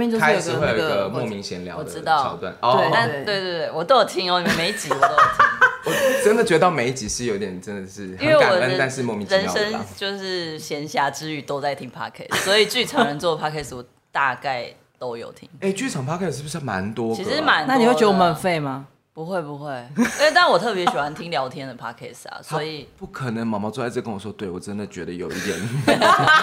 [0.00, 2.52] 面就是开始会有一那个莫名闲聊的我知道桥段。
[2.52, 5.46] 对哦，但对对对，我都有听哦，你们每一集我都有听，
[5.86, 14.66] 我真的觉得到每一集是有点真的是因为我很感恩，的但是莫名其人妙的吧生就是闲暇之余都在听 podcast，所以剧场人做的 podcast 我大概
[14.98, 15.48] 都有听。
[15.60, 17.16] 哎，剧场 podcast 是不是蛮多个啊？
[17.16, 18.88] 其实蛮多的那你会觉得我们很废吗？
[19.14, 25.56] 不会不会，因为 但我特别喜欢听聊天的 podcast 啊，所以不可能，毛毛坐在这跟我说，对我真的觉得有一点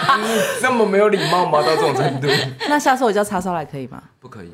[0.58, 1.60] 这么没有礼貌吗？
[1.60, 2.28] 到这种程度，
[2.70, 4.02] 那下次我叫叉烧来可以吗？
[4.18, 4.50] 不可以，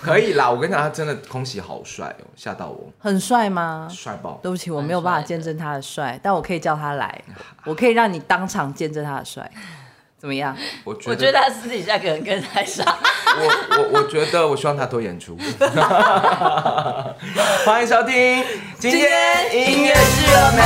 [0.00, 0.50] 可以啦。
[0.50, 3.86] 我跟你讲，他真的空袭好帅哦，吓到我，很帅吗？
[3.90, 4.40] 帅爆。
[4.42, 7.22] 对不起，我没有办法见证他的帅，但我可以叫他来，
[7.66, 9.50] 我可以让你当场见证他的帅，
[10.24, 10.56] 怎么样？
[10.84, 12.82] 我觉得，我觉得他私底下可能更太傻。
[13.36, 13.44] 我
[13.76, 15.36] 我我觉得，我希望他多演出。
[17.66, 18.42] 欢迎收听
[18.78, 19.02] 今天
[19.52, 20.62] 音乐剧了没？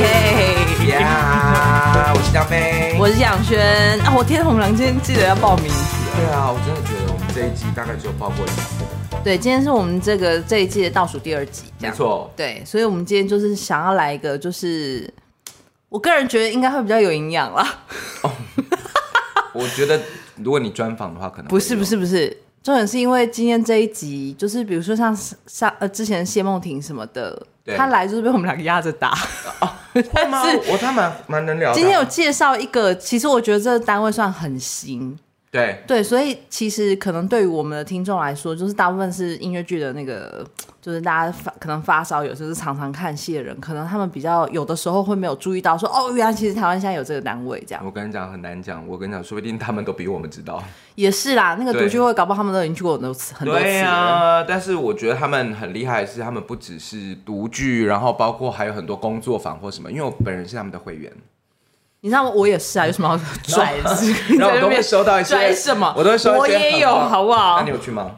[0.00, 0.94] 耶！
[0.98, 4.14] 呀，我是张飞，我是蒋轩啊！
[4.16, 5.96] 我天，我们俩今天记得要报名字。
[6.16, 8.82] 对啊，我真的觉得我们这一集大概只有报过一次。
[9.22, 12.32] 对，今天是我们这个这一季的倒数第二集，没错。
[12.34, 15.12] 对，所以我们今天就是想要来一个，就是
[15.88, 17.80] 我个人觉得应该会比较有营养啦。
[19.54, 20.00] 我觉得
[20.36, 25.16] 如果你专访的话，可能不是不是不是，重点是因为今天这一集，就是比如说像
[25.46, 29.16] 上呃之前谢梦婷什么的，对他来就是被我们两个压着打。
[29.94, 30.42] 会吗？
[30.70, 31.74] 我他蛮蛮能聊的啊。
[31.74, 35.18] 今天有介绍一个，其实我觉得这个单位算很新，
[35.50, 40.46] 对对，所以其实可能对于我们的听众来说，就是大部分是音乐剧的那个，
[40.82, 50.62] 就是大家发可能发烧，有时候是常常看戏的人，可能他们比较有的时候会没有注意到说，哦，原来其实台湾现在有这个单位，这样我跟你讲很难讲，我跟你讲，说不定他们都比我们知道。
[50.96, 51.56] 也是啦。
[51.58, 53.90] 那个对读剧会，搞不好他们都已经去过很多次，很多次对了。
[53.90, 59.90] 啊，但是我觉得他们很厉害的是，他们不只是读剧，然后包括还有很多工作坊或什么。
[59.90, 61.10] 因为我本人是他们的会员，
[62.00, 63.96] 你知道我也是啊，有什么好拽的？
[64.38, 65.92] 然后我都会收到一些拽什么？
[65.96, 67.70] 我都会收到一些我也有，好不好那你？
[67.70, 68.12] 有去吗？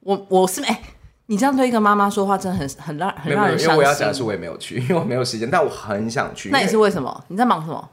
[0.00, 0.80] 我我是哎、
[1.26, 3.68] 你这样对一个妈妈说话，真的很很让很让人伤心。
[3.70, 6.50] 因为我要讲的是我也没有去， 因为我没有时间，但我很想去。
[6.50, 7.24] 那你是为为什么？
[7.28, 7.88] 你在忙什么？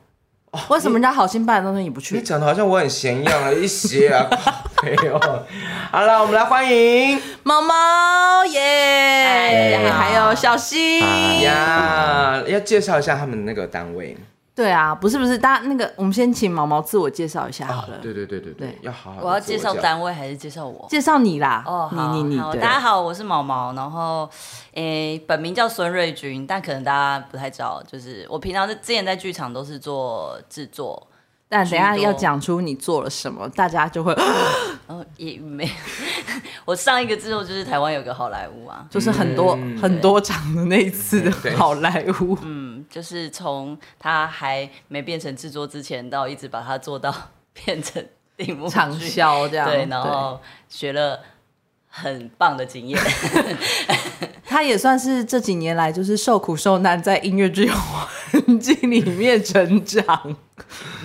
[0.70, 2.24] 为什么人家好心办的东西你不去你？
[2.24, 4.26] 讲的好像我很闲一样啊，一些啊，
[4.82, 5.20] 没有。
[5.92, 11.42] 好了，我们来欢迎猫猫耶，还有小溪。
[11.44, 14.18] 呀，要介绍一下他们那个单位。
[14.60, 17.98] 对啊，不是不是，大家那个，我们先请毛毛自我介绍一下好了。
[18.02, 19.22] 对对对对对对，要好好。
[19.22, 20.86] 我要介绍单位还是介绍我？
[20.90, 21.64] 介绍你啦。
[21.66, 24.30] 哦，好你你你，大家好，我是毛毛，然后
[24.74, 31.08] 诶，本名叫孙瑞君，但可能大家不太知道，就是我平常在之前在剧场都是做制作，
[31.48, 34.14] 但等下要讲出你做了什么，大家就会
[34.90, 35.72] 然后 也没，
[36.66, 42.38] 我上一个制作就是台湾有个好莱坞啊，就是很多很多场的那一次的好莱坞。
[42.42, 47.14] 嗯，就是从他还没变成制作之前，到一直把它做到
[47.54, 48.04] 变成
[48.36, 51.20] 定目剧畅销这样对，然后学了
[51.88, 53.00] 很棒的经验。
[54.46, 60.36] 他也算是这几年来就是受苦受难，在音乐剧环境里面成长。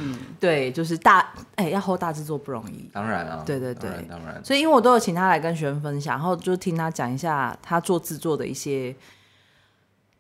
[0.01, 2.89] 嗯， 对，就是大哎、要 hold 大制作不容易。
[2.93, 4.43] 当然啊，对对对当然当然。
[4.43, 8.95] 所以，因为我都有请他来跟学生分享，然后就听他讲一下他做制作的一些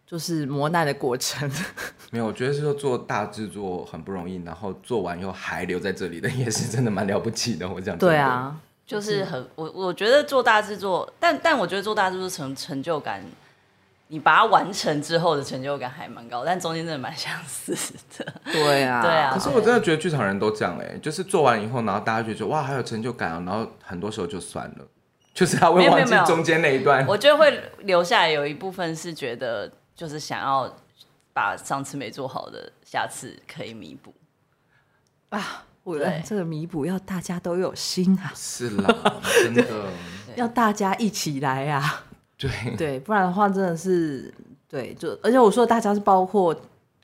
[0.07, 1.51] 就是磨难的过程。
[2.11, 7.69] 没有，我觉得是说做大制作很不容易，然后做完以后还留在这里的，也是真的蛮了不起的。
[7.69, 8.57] 我讲对，啊，
[8.87, 13.21] 就是很我我觉得做大制作，但但我觉得做大制作成成就感，
[14.09, 17.75] 你把它完成之后的成就感还蛮高，但中间真的蛮相似
[18.19, 18.33] 的。
[18.53, 24.87] 对啊，对啊可是我真的觉得剧场人都这样哎、就是做完以后，然后大家就觉得哇，还有成就感啊，然后很多时候就算了，
[25.33, 27.05] 就是他会忘记中间那一段。
[27.09, 30.75] 我觉得会留下来有一部分是觉得就是想要
[31.33, 34.13] 把上次没做好的，下次可以弥补。
[35.31, 39.65] 啊，我对这个弥补要大家都有心啊， 是啦，真的，
[40.37, 42.05] 要大家一起来啊。
[42.37, 44.33] 对，对，不然的话真的是
[44.69, 46.55] 对，就而且我说的大家是包括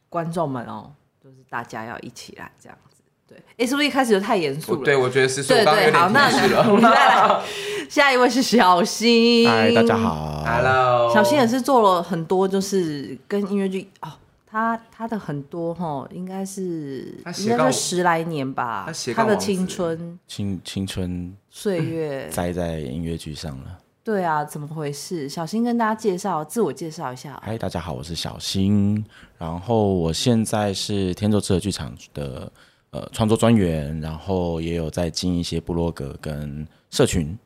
[0.08, 0.92] 观众们哦，
[1.22, 2.89] 就是大家要一起来这样子。
[3.30, 4.78] 对，哎，是不是一开始就太严肃了？
[4.80, 6.26] 我对我觉得是说对对，好，那
[6.68, 7.38] 我们再了。
[7.38, 7.42] 来，
[7.88, 9.48] 下一位是小新。
[9.48, 9.96] 嗨，大家。
[9.96, 10.42] 好。
[10.44, 14.10] Hello，小新也是做了很多，就是跟音乐剧哦，
[14.44, 23.78] 他他的很多哈，应该是应该是十来年吧他的青春青青春岁月， 栽在音乐剧上了。
[24.02, 25.28] 对啊，怎么回事？
[25.28, 27.40] 小新跟大家介绍，自我介绍一下。
[27.44, 29.04] 嗨，大家好，我是小新，
[29.38, 32.50] 然后我现在是天作之合剧场的
[32.90, 37.38] 呃创作专员，然后也有在经营一些部落格跟社群，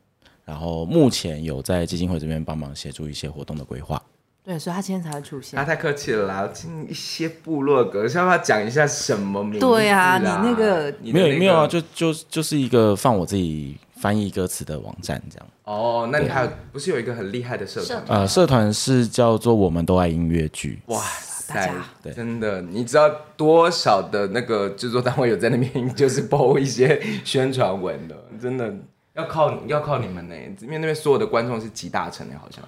[0.45, 4.03] 然后目前有在基金会这边帮忙协助一些活动的规划。
[4.43, 5.57] 对，所以他今天才会出现。
[5.57, 9.61] 他太客气了啦，进一些部落格，是要不要讲一下什么名字？
[9.61, 15.47] 对啊你那个你那个没有没有啊，就就就是一个放我自己翻译歌词的网站这样。
[15.65, 18.03] 哦，那你还有不是有一个很厉害的社团？
[18.09, 20.79] 呃，社团是叫做我们都爱音乐剧。
[20.89, 21.03] 哇
[21.47, 21.71] 塞，
[22.03, 28.75] 对，真的，你知道多少的那个制作单位有在那边就是 po 一些宣传文的，真的
[29.15, 32.65] 要靠要靠你们呢，因为那边所有的观众是集大成的，好像。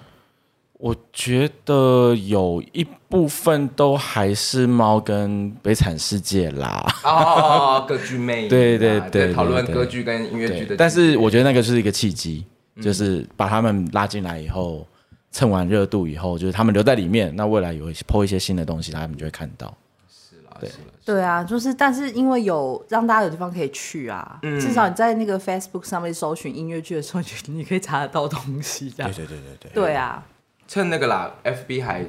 [0.79, 6.87] 我觉得有一部分都还是猫跟悲惨世界啦。
[7.03, 10.77] 哦，歌剧魅影，对对对，讨论歌剧跟音乐剧的。
[10.77, 12.45] 但是我觉得那个是一个契机，
[12.83, 14.87] 就是把他们拉进来以后，
[15.37, 19.67] 蹭完热度以后，就是他们留在里面，那未来有 po 一些新的东西，他们就会看到。
[20.09, 20.71] 是啦，对，
[21.05, 28.89] 对啊，就是但是因为有让大家有地方可以去啊，至少你在那个 Facebook 上面搜寻音乐剧的时候，你可以查得到东西。
[28.89, 30.25] 这样，对对对对对，对啊。
[30.67, 32.03] 趁那个啦，FB 还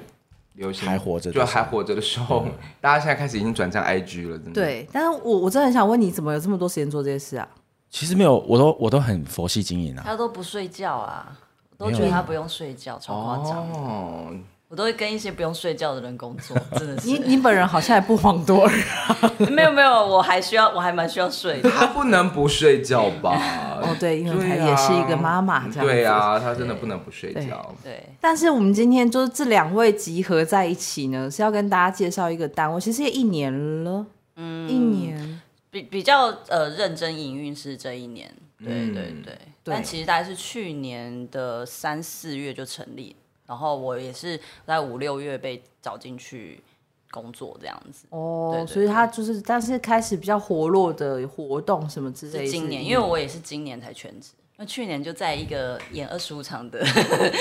[0.53, 2.45] 流行，还活着，就还活着的时候，
[2.79, 4.53] 大家现在开始已经转战 IG 了，真的。
[4.53, 7.45] 对，但是我我真的很想问你，怎么有这么多时间做这些事啊？
[7.89, 10.03] 其实没有，我都我都很佛系经营啊。
[10.05, 11.46] 他都不睡觉啊，我
[11.77, 13.71] 都觉得他不用睡觉，超夸张。
[13.73, 14.31] 哦。
[14.69, 17.07] 我都会跟一些不用睡觉的人工作， 真的是。
[17.07, 19.31] 你你本人好像也不遑多让。
[19.49, 21.69] 没有没有，我还需要，我还蛮需要睡的。
[21.69, 23.31] 他不能不睡觉吧？
[23.81, 25.85] 哦，对，因为他也是一个妈妈，这样。
[25.85, 27.73] 对啊，他真的不能不睡觉。
[27.81, 27.93] 对。
[27.93, 33.49] 对，但是我们今天就是这两位集合在一起呢，是要跟大家介绍一个单位，其实也一年
[33.85, 35.41] 了，嗯，一年。
[35.71, 38.29] 比比较呃认真营运是这一年，
[38.59, 39.03] 对对对。
[39.11, 39.37] 嗯、对
[39.73, 43.15] 但其实大概是去年的三四月就成立。
[43.45, 46.61] 然后我也是在五六月被找进去
[47.09, 52.47] 工作这样子哦，对对对，所以他就是，但是开始比较活络的活动什么之类的。
[52.51, 56.83] 今年，因为我也是今年才全职，那去年就在一个演二十五场的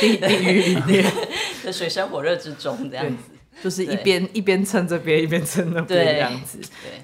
[0.00, 0.12] 地
[0.44, 1.04] 狱里面
[1.64, 3.30] 的水深火热之中这样子，
[3.62, 6.58] 就是一边一边撑这边，一边撑那边这样子。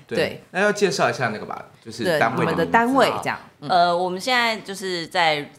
[0.07, 3.39] 对对，那要介绍一下那个吧，就是单位我们的单位这样。
[3.61, 5.51] 嗯、呃，我们现在就是在。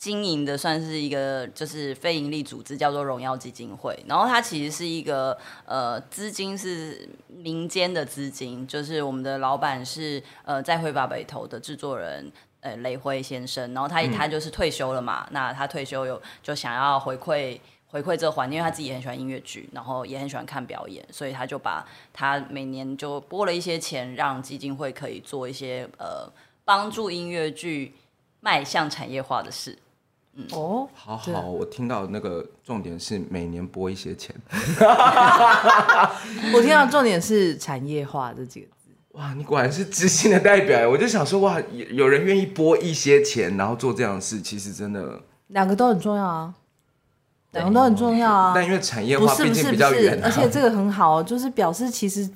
[0.00, 3.94] 经营的算是一个就是非营利组织，叫做荣耀基金会。
[4.08, 5.36] 然后它其实是一个
[5.66, 13.74] 呃资金是民间的资金，就是我们的老板是呃在挥发北投的制作人呃雷辉先生。
[13.74, 17.60] 然后他他就是退休了嘛，嗯、那他退休有就想要回馈
[17.90, 26.30] 回馈这环境，因为他自己也很喜欢音乐剧，然后也很喜欢看表演，所以他就把他每年就拨了一些钱，让基金会可以做一些呃
[26.64, 27.94] 帮助音乐剧
[28.40, 29.76] 迈向产业化的事。
[30.36, 34.34] 嗯哦，好好，我听到那个重点是每年拨一些钱。
[36.54, 38.72] 我听到重点是产业化这几个字。
[39.14, 40.88] 哇，你果然是知心的代表。
[40.88, 41.60] 我就想说，哇，
[41.90, 46.54] 有人愿意拨一些钱，然后做这样的事，其实真的两个都很重要啊，
[47.52, 48.52] 两个都很重要啊。
[48.54, 52.28] 但因为产业化毕竟比较远，而且这个很好，就是表示其实，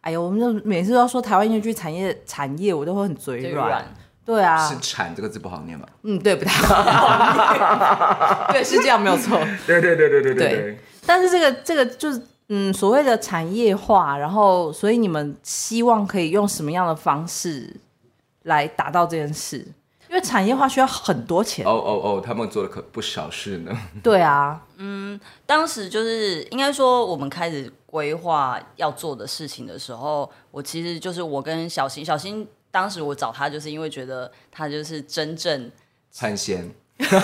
[0.00, 3.84] 哎呦，我们就每次都要说台湾音乐剧产业产业，我都会很嘴软。
[4.24, 5.88] 对啊，是“产”这个字不好念吧？
[6.02, 8.48] 嗯，对，不太好。
[8.52, 9.38] 对，是这样，没有错。
[9.66, 10.78] 对对对对对对，对。
[11.06, 12.20] 但是这个这个就是
[12.50, 17.74] 嗯，所谓的产业化，然后所以你们希望可以用什么样的方式
[18.42, 19.66] 来达到这件事？
[20.08, 21.66] 因为产业化需要很多钱。
[21.66, 23.76] 哦哦哦，他们做了可不少事呢。
[24.02, 32.46] 对啊，嗯，当时就是应该说，我们开始规划要做的事情的时候，我其实就是我跟小新，小新。
[32.70, 35.72] 当时我找他，就是因为觉得他就是真正
[36.10, 37.14] 灿仙，就是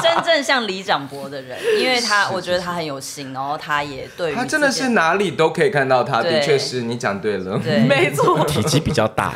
[0.00, 9.32] 真正像李长博的人，因为他我觉得他很有心，然后他也对他真的是哪里都可以看到他，的确是你讲对了，对，没错，体积比较大，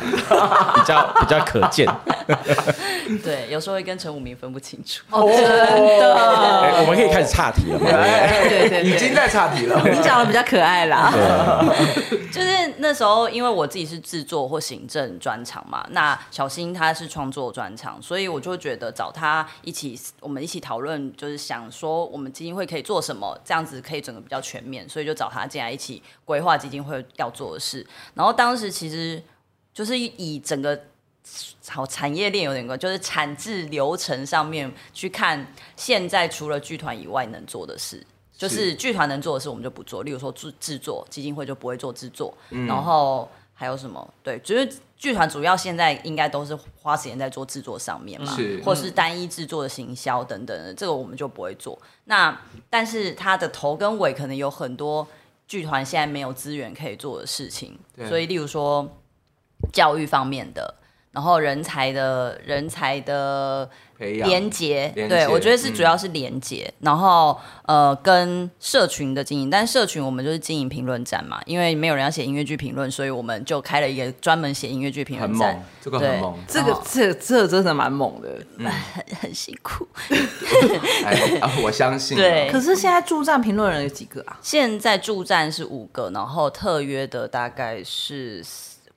[0.75, 1.85] 比较比较可见，
[3.23, 6.15] 对，有时候会跟陈武明分不清楚，哦，真的，
[6.81, 7.89] 我们可以开始岔题了吗？
[8.47, 11.11] 对对，已经在岔题了，你讲的比较可爱啦，
[12.31, 12.47] 就是
[12.77, 27.85] 那时候因为我自己是制作或行政专场嘛，那小新他是创作专场，所以我就觉得找他一起，我们一起讨论，就是想说我们基金会可以做什么，这样子可以整个比较全面，所以就找他进来一起规划基金会要做的事。
[28.13, 29.21] 然后当时其实
[29.73, 30.79] 就是以整个
[31.67, 38.05] 好产业链有点关，就是产制流程上面去看，现在除了剧团以外能做的事，
[38.37, 43.29] 就是剧团能做的事我们就不做，例如说制制作，基金会就不会做制作，嗯、然后。
[43.55, 44.13] 还有什么？
[44.23, 44.67] 对，就是
[45.03, 51.77] 剧团主要现在应该都是花时间在做制作上面嘛，是或是单一制作的行销等等的，这个我们就不会做。
[52.05, 55.05] 那但是它的头跟尾可能有很多
[55.45, 58.89] 剧团现在没有资源可以做的事情，所以例如说
[59.73, 60.73] 教育方面的，
[61.13, 63.69] 然后人才的人才的。
[63.95, 76.39] 培养连接，连对，我觉得是嗯主要是连接，然后呃跟社群的经营，但社群我们就是经营评论站嘛，因为没有人要写音乐剧评论，所以我们就开了一个专门写音乐剧评很论站猛，，这个很对猛。
[76.47, 78.29] 这个这这真的蛮猛的。
[78.57, 79.87] 很 很辛苦。
[81.05, 82.19] 哎啊，我相信啊。
[82.19, 84.39] 对可是现在驻站评论人有几个啊？
[84.41, 88.43] 现在驻站是五个，然后特约的大概是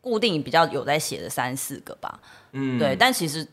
[0.06, 2.20] 固定比较有在写的三四个吧。
[2.52, 3.44] 嗯，对，但其实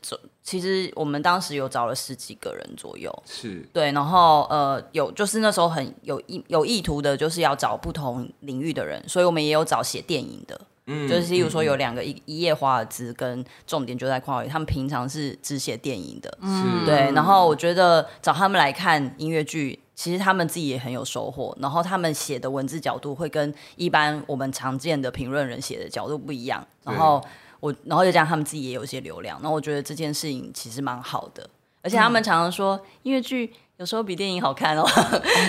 [0.44, 3.12] 其实我们当时有找了十几个人左右。
[3.26, 27.24] 是对，然后呃，有就是那时候很有意有意图的，就是要找不同领域的人，所以我们也有找写电影的，嗯就是例如说有两个一一夜华尔兹跟重点就在跨越，他们平常是只写电影的，嗯，对，然后我觉得找他们来看音乐剧，其实他们自己也很有收获，然后他们写的文字角度会跟一般我们常见的评论人写的角度不一样，然后
[27.62, 31.50] 我，然后又加上他们自己也有一些流量，然后我觉得这件事情其实蛮好的，
[31.82, 34.86] 而且他们常常说、音乐剧有时候比电影好看哦，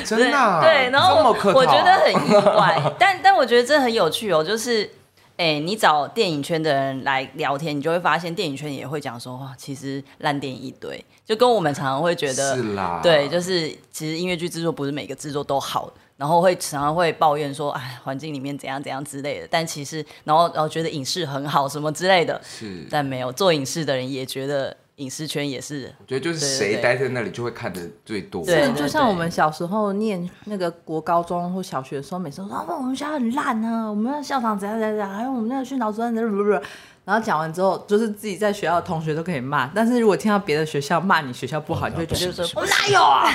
[0.07, 0.61] 真的啊？
[0.63, 4.89] 对，然后我我觉得很意外，但但我觉得这很有趣哦，就是。
[5.37, 19.49] 哎，你找电影圈的人来聊天，你就会发现电影圈也会讲说，哇，其实烂电影一堆，就跟我们常常会觉得，是啦，对，就是其实音乐剧制作不是每个制作都好，然后会常常会抱怨说，哎，环境里面怎样怎样之类的。
[19.51, 22.87] 但其实，然后然后觉得影视很好什么之类的，是。
[22.89, 28.45] 但没有做影视的人也觉得影视圈也是我觉得就是谁待在那里就会看的最多。
[28.45, 36.63] 对就像我们小时候念那个国高中或小学的时候，每次都说啊，我们学校很烂啊，我们那校长怎样怎样怎样，还有我们那个训导主任怎样怎样。
[37.05, 43.29] 然后讲完之后，就是自己在学校的同学都可以骂，但是如果听到别的学校骂你学校不好，你就会觉得就是说我们哪有啊？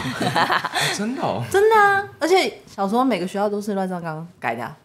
[0.73, 2.03] 哎真的哦， 真的啊！
[2.17, 4.75] 而且小时候每个学校都是乱上纲改的、啊，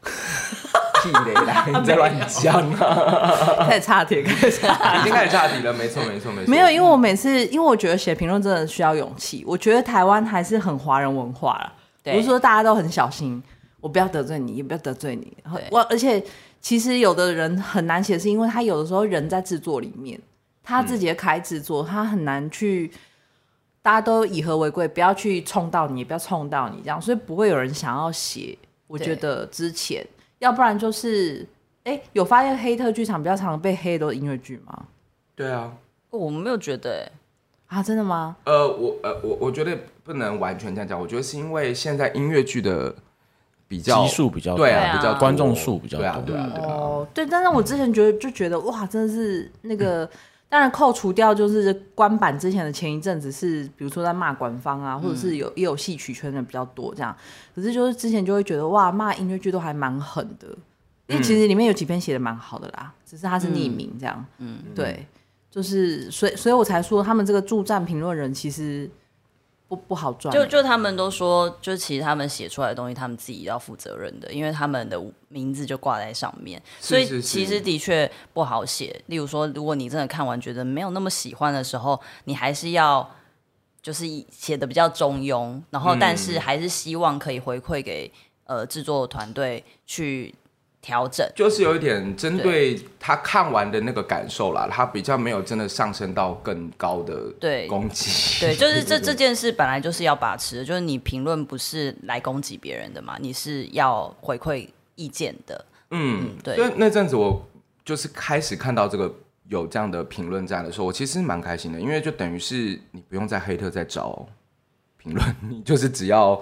[1.04, 3.66] 屁嘞啦，你在乱讲啊！
[3.68, 4.96] 开始岔题，开始岔。
[5.00, 6.50] 已经开始岔题了，没错没错没错。
[6.50, 9.44] 没有，因为我每次，因为我觉得写评论真的需要勇气。
[9.46, 13.42] 我觉得台湾还是很华人文化啦，对不是说大家都很小心，
[13.80, 15.36] 我不要得罪你，也不要得罪你。
[15.70, 16.22] 我而且
[16.60, 20.18] 其实有的人很难写，是因为他有的时候人在制作里面，
[20.62, 22.90] 他自己开制作，他很难去。
[23.82, 28.56] 大家都以和为贵，不要去冲到你，也不要冲到你，这样，所以不会有人想要写。
[28.86, 30.02] 我觉得之前，
[30.44, 31.46] 要不然就是，
[31.84, 34.84] 哎，有发现黑特剧场比较常被黑的都是音乐剧吗？
[35.34, 35.72] 对啊，
[36.10, 37.10] 我没有觉得
[37.68, 38.36] 哎，啊，真的吗？
[38.44, 42.94] 呃，我呃我我觉得不能完全这样讲，我觉得是因为现在音乐剧的
[43.66, 46.68] 比较基数比较对啊，对啊比较多观众数比较对啊多对啊对啊。
[46.68, 50.08] 哦，对，但是我之前觉得就觉得哇，真的是那个，
[50.54, 57.12] 当然扣除掉就是官版之前的前一阵子是，比如说在骂官方啊，或者是有也有戏曲圈的比较多这样，
[57.52, 60.46] 可是就是之前就会觉得哇，骂音乐剧都还蛮狠的，
[61.08, 65.04] 因为其实里面有几篇写的蛮好的啦，只是他是匿名这样，嗯，对，
[65.50, 68.88] 就是所以所以我才说他们这个助战评论人其实
[69.74, 79.02] 不不好赚欸，就就他们都说，就其实他们写出来的东西，他们自己要负责任的，因为他们的名字就挂在上面，所以其实的确不好写。
[79.06, 83.08] 例如说，如果你真的看完觉得没有那么喜欢的时候，你还是要
[83.82, 88.10] 就是写的比较中庸，然后但是还是希望可以回馈给
[88.44, 90.34] 呃制作团队去
[90.84, 91.26] 调整。
[91.34, 98.10] 就是有一点针对他看完的那个感受啦，他比较没有真的上升到更高的对攻击。
[98.44, 105.64] 对，就是这 这件事本来就是要把持的，就是你评论不是来攻击别人的嘛，你是要回馈意见的。
[105.90, 107.42] 嗯，对所以那阵子我
[107.84, 109.10] 就是开始看到这个
[109.48, 114.26] 有这样的评论站的时候，我其实蛮开心的，因为就等于是你不用在黑特再找
[115.04, 116.40] 评论， 你就是只要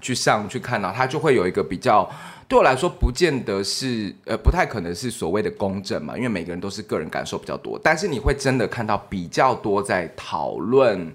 [0.00, 2.08] 去上去看到，它就会有一个比较。
[2.48, 11.10] 对我来说，不见得是呃，不太可能是所谓的公正嘛，因为每个人都是个人感受比较多，但是你会真的看到比较多在讨论，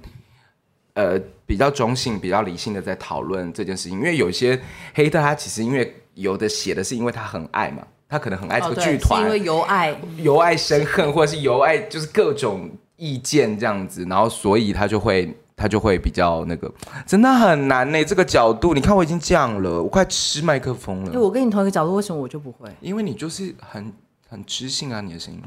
[0.95, 3.99] 呃，比较中性、比较理性的在讨论这件事情。
[3.99, 4.59] 因为有些
[4.95, 16.71] 黑特他其实因为有的写的是因为他很爱嘛，他可能很爱这个剧团，是因为由爱，由爱生恨，或者是由爱就是各种意见这样子，然后所以他就会他就会比较那个，
[17.05, 18.05] 真的很难呢。
[18.05, 21.07] 这个角度，你看我已经这样了，我快吃麦克风了。
[21.07, 22.69] 因为我跟你同一个角度，为什么我就不会？
[22.79, 23.91] 因为你就是很
[24.29, 25.41] 很知性啊，你的声音。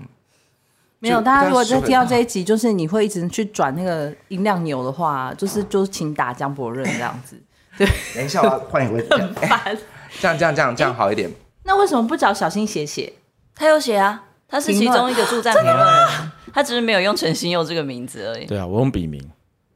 [0.99, 7.41] 没有，大家如果在听到这一集，就是你会一直去转那个音量钮的话， 就是就是请打江博润这样子。
[7.79, 9.09] 对等一下，我要换一个位置。
[9.41, 9.77] 哎
[10.21, 11.31] 这样这样这样这样好一点。
[11.63, 13.13] 那为什么不找小新写写？
[13.55, 18.45] 他有写啊，他是其中一个驻站评论人，他只是没有用陈新佑这个名字而已。
[18.45, 19.23] 对啊，我用笔名，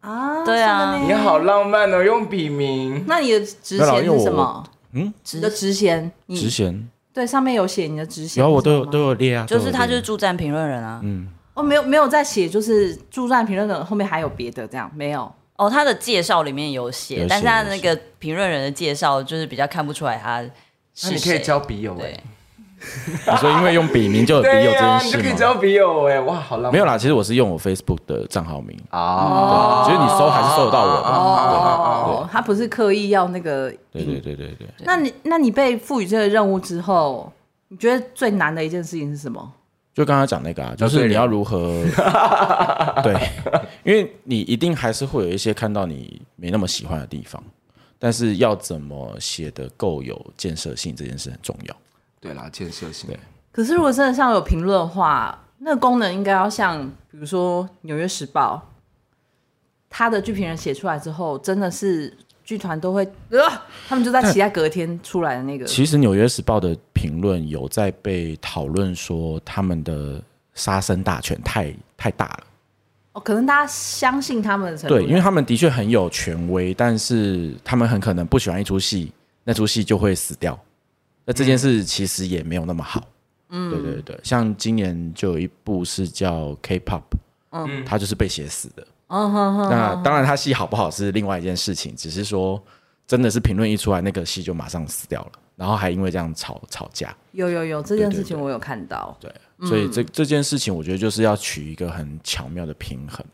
[0.04, 3.02] 啊，对啊你好浪漫哦，用笔名。
[3.06, 4.64] 那你的职衔没有啦因为是什么？
[4.92, 11.00] 嗯，你的职衔，你职衔，对上面有写你的职衔然后我都有都有列啊，就是他就是助站评论人啊。
[11.02, 15.32] 嗯，哦，没有没有在写，就是助站评论的后面还有别的这样没有。
[15.56, 20.50] 哦，他的介绍里面有写，有写但是他那个评论人的介绍就是比较看不出来他是
[20.94, 21.10] 谁。
[21.10, 22.20] 那你可以交笔友哎、对，
[23.30, 25.00] 你说因为用笔名就有笔友这件事吗？
[25.04, 26.72] 你就可以交笔友哎，哇，好浪漫。
[26.72, 31.08] 没有啦，其实我是用我 Facebook 的账号名啊，对，其实你搜还是搜得到我的。
[31.08, 33.70] 哦，他不是刻意要那个。
[33.92, 34.68] 对对对对对。
[34.84, 37.32] 那你那你被赋予这个任务之后，
[37.68, 39.52] 你觉得最难的一件事情是什么？
[39.94, 41.84] 就刚刚讲那个啊，就是你要如何
[43.04, 43.14] 对，
[43.84, 47.40] 因为你一定还是会有一些看到你没那么喜欢的地方，
[47.96, 51.76] 但是要怎么写得够有建设性，这件事很重要。
[52.24, 53.08] 对啦，建设性。
[53.08, 53.18] 对。
[53.52, 58.68] 可是如果真的像有评论的话，那个功能应该要像，比如说《纽约时报》，
[59.88, 62.16] 他的剧评人写出来之后，真的是。
[62.46, 63.40] 剧团都会，呃，
[63.88, 65.64] 他们就在期待隔天出来的那个。
[65.64, 72.44] 其实《纽约时报》的评论有在被讨论说，他们的杀生大权太太大了。
[73.14, 74.94] 哦，可能大家相信他们的程度。
[74.94, 79.10] 对，因为他们的确很有权威，但是他们很可能不喜欢一出戏，
[79.44, 80.54] 那出戏就会死掉。
[81.24, 83.02] 那这件事其实也没有那么好。
[83.50, 87.02] 嗯，对对对，像今年就有一部是叫 K-pop，
[87.50, 88.86] 嗯，他就是被写死的。
[89.08, 92.60] 嗯哼哼，那当然，他戏好不好是另外一件事情，只是说，
[93.06, 97.14] 真的是评论一出来，那个戏就马上死掉了，然后还因为这样吵吵架。
[97.32, 99.16] 有有有，这件事情我有看到。
[99.20, 103.24] 对，对，对，对，所以这这件事情，我觉得就是要取一个很巧妙的平衡，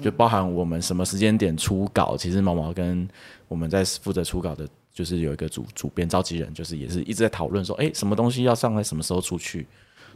[0.00, 2.16] 就包含我们什么时间点出稿。
[2.16, 3.06] 其实毛毛跟
[3.48, 9.66] 我们在负责初稿的，就是有一个主主编召集人，就是也是一直在讨论说，哎，什么东西要上来，什么时候出去，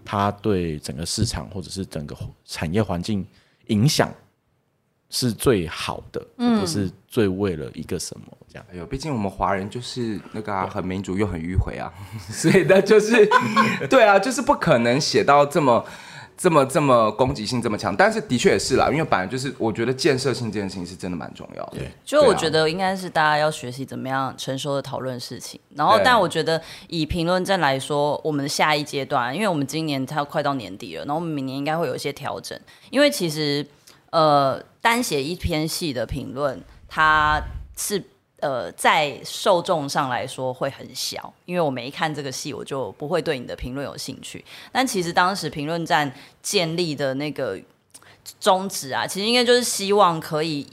[0.04, 3.26] 它对整个市场或者是整个产业环境
[3.66, 4.12] 影响。
[5.14, 6.26] 是最好的，
[6.58, 8.64] 不是最为了一个什么这样。
[8.72, 11.92] 哎呦，毕竟我们华人就是那个、啊、很民主又很迂回啊，
[12.32, 13.28] 所以呢，就是
[13.90, 15.84] 对啊，就是不可能写到这么、
[16.36, 17.94] 这么、这么攻击性这么强。
[17.94, 21.78] 但是的确也是啦，因为本来就是我觉得建设性这件事情是真的蛮重要的。
[21.78, 25.60] 对，就我觉得应该是大家要学习怎么样成熟的讨论事情。
[25.74, 32.58] 然后，但我觉得以评论站来说，我们的下一阶段，因为我们今年它快到年底了，然后我们明年应该会有一些调整，
[32.90, 33.66] 因为其实。
[34.12, 37.42] 呃，单写一篇戏的评论，它
[37.78, 37.98] 是
[38.42, 44.44] 呃在受众上来说会很小，因为我没看这个戏，我就不会对你的评论有兴趣。
[44.70, 47.58] 但其实当时评论站建立的那个
[48.38, 50.66] 宗旨啊，其实应该就是希望可以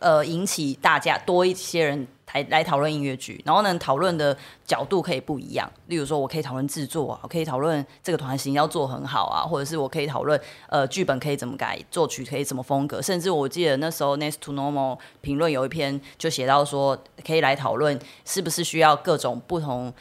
[0.00, 2.08] 呃引起大家多一些人。
[2.32, 5.68] 来来讨论音乐剧，然后呢，讨论的角度可以不一样。
[5.88, 13.02] 例如说，我可以讨论制作啊，我可以讨论这个团型要做很好啊，或者是我可以讨论呃剧本可以怎么改，作曲可以怎么风格。
[13.02, 19.92] 甚至我记得那时候 Next to Normal 评论有一篇就写到说，可以来讨论是不是需要各种不同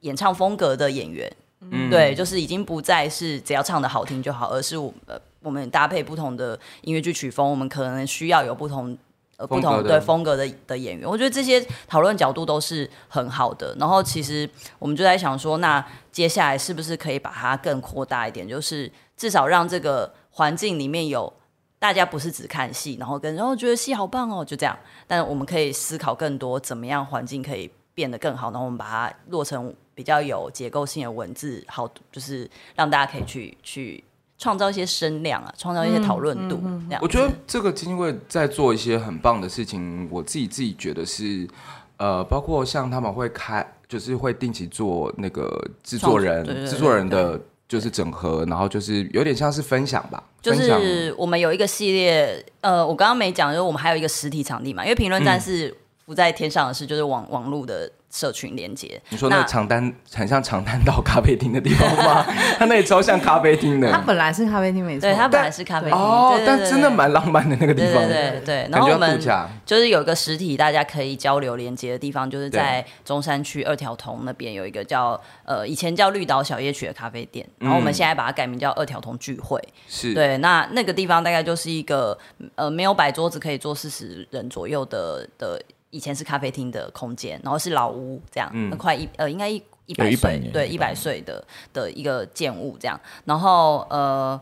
[0.00, 1.30] 演唱风格的演员。
[1.60, 8.96] 嗯，对，就是已经不再是只要唱的好听就好，而是我呃我们搭配不同的音乐剧曲风，我们可能需要有不同。
[9.44, 13.74] 呃，不同对风格的的演员，我觉得这些讨论角度都是很好的。
[13.78, 18.48] 然后其实我们就在想说，那接下来是不是可以把它更扩大一点？
[18.48, 21.32] 就是至少让这个环境里面有
[21.78, 24.78] 大家不是只看戏，然后跟然后觉得戏好棒哦，就这样。
[25.06, 34.02] 但我们可以思考更多，怎么样环境可以变得更好，然后我们把它落成比较有结构性的文字，好，就是让大家可以去去。
[34.36, 36.56] 创造一些声量啊，创造一些讨论度。
[36.64, 40.08] 嗯嗯嗯、我觉得这个基金会在做一些很棒的事情。
[40.10, 41.48] 我自己自己觉得是，
[41.96, 50.22] 呃，包括像他们会开，就是会定期做那个制作人、制作人的就是整合，然后就是有点像是分享吧。
[50.42, 57.90] 就是我们有一个系列，呃，我刚刚没讲，就是我们还有一个实体场地嘛，因为评论站是浮在天上的事，就是网网络的。
[58.14, 62.24] 社群连接，你说那个长滩很像长滩岛咖啡厅的地方吗？
[62.56, 63.90] 它那里超像咖啡厅的。
[63.90, 65.00] 它本来是咖啡厅，没错。
[65.00, 65.98] 对，它本来是咖啡厅。
[65.98, 67.94] 哦，但真的蛮浪漫的那个地方。
[68.06, 68.68] 对对对。
[68.70, 69.20] 然后我们
[69.66, 79.60] 就是有一个实体，大家可以交流连接的地方，就是在中山区二条通那边有一个叫呃以前叫绿岛小夜曲的咖啡店，然后我们现在把它改名叫二条通聚会。
[79.88, 80.14] 是。
[80.14, 82.16] 对，那那个地方大概就是一个
[82.54, 85.60] 呃没有摆桌子可以坐四十人左右的的。
[85.94, 93.00] 以前是咖啡厅的空间，然后是老屋，这样，嗯、快一呃，应该一一百岁，对，一百岁的的一个建物这样。
[93.24, 94.40] 然后呃，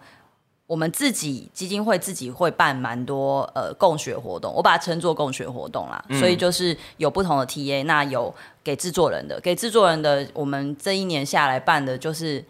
[0.67, 6.03] 我们自己基金会自己会办蛮多呃共学活动，我把它称作共学活动啦。
[6.09, 8.35] 嗯、所以就是有不同的 TA，那有
[8.65, 12.43] 给制作人的，给制作人的，我们这一年下来办的就是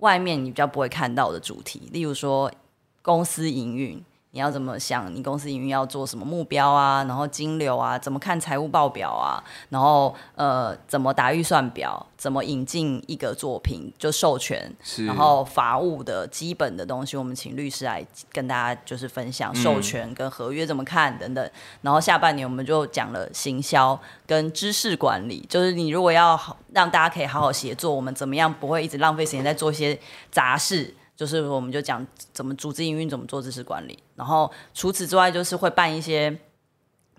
[0.00, 2.52] 外面你比较不会看到的主题，例如说
[3.00, 4.04] 公司营运。
[4.32, 5.12] 你要怎么想？
[5.14, 7.04] 你公司营运要做什么目标啊？
[7.04, 9.42] 然后金流啊，怎么看财务报表啊？
[9.70, 12.06] 然后呃，怎么打预算表？
[12.16, 14.72] 怎么引进一个作品就授权？
[15.06, 21.44] 然后法务的基本的东西，我们请律师来跟大家就是分享授权跟合约怎么看等等。
[21.44, 29.98] 嗯、然后下半年我们就讲了行销跟知识管理，就是你如果要好让大家可以好好协作，我们怎么样不会一直浪费时间在做一些
[30.30, 30.94] 杂事？
[31.20, 34.02] 就是我们就讲怎么组织营运，怎么做知识管理。
[34.14, 36.34] 然后除此之外，就是会办一些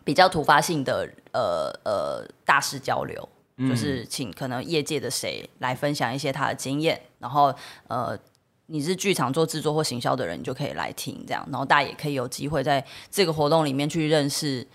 [0.04, 7.00] 比较突发性的呃呃大师交流，嗯、就是请可能业界的谁来分享一些他的经验。
[7.20, 7.54] 然后
[7.90, 8.18] 呃，
[8.66, 11.48] 你是剧场做制作或行销的人，你就可以来听这样。
[11.52, 14.68] 然后大家也可以有机会在这个活动里面去认识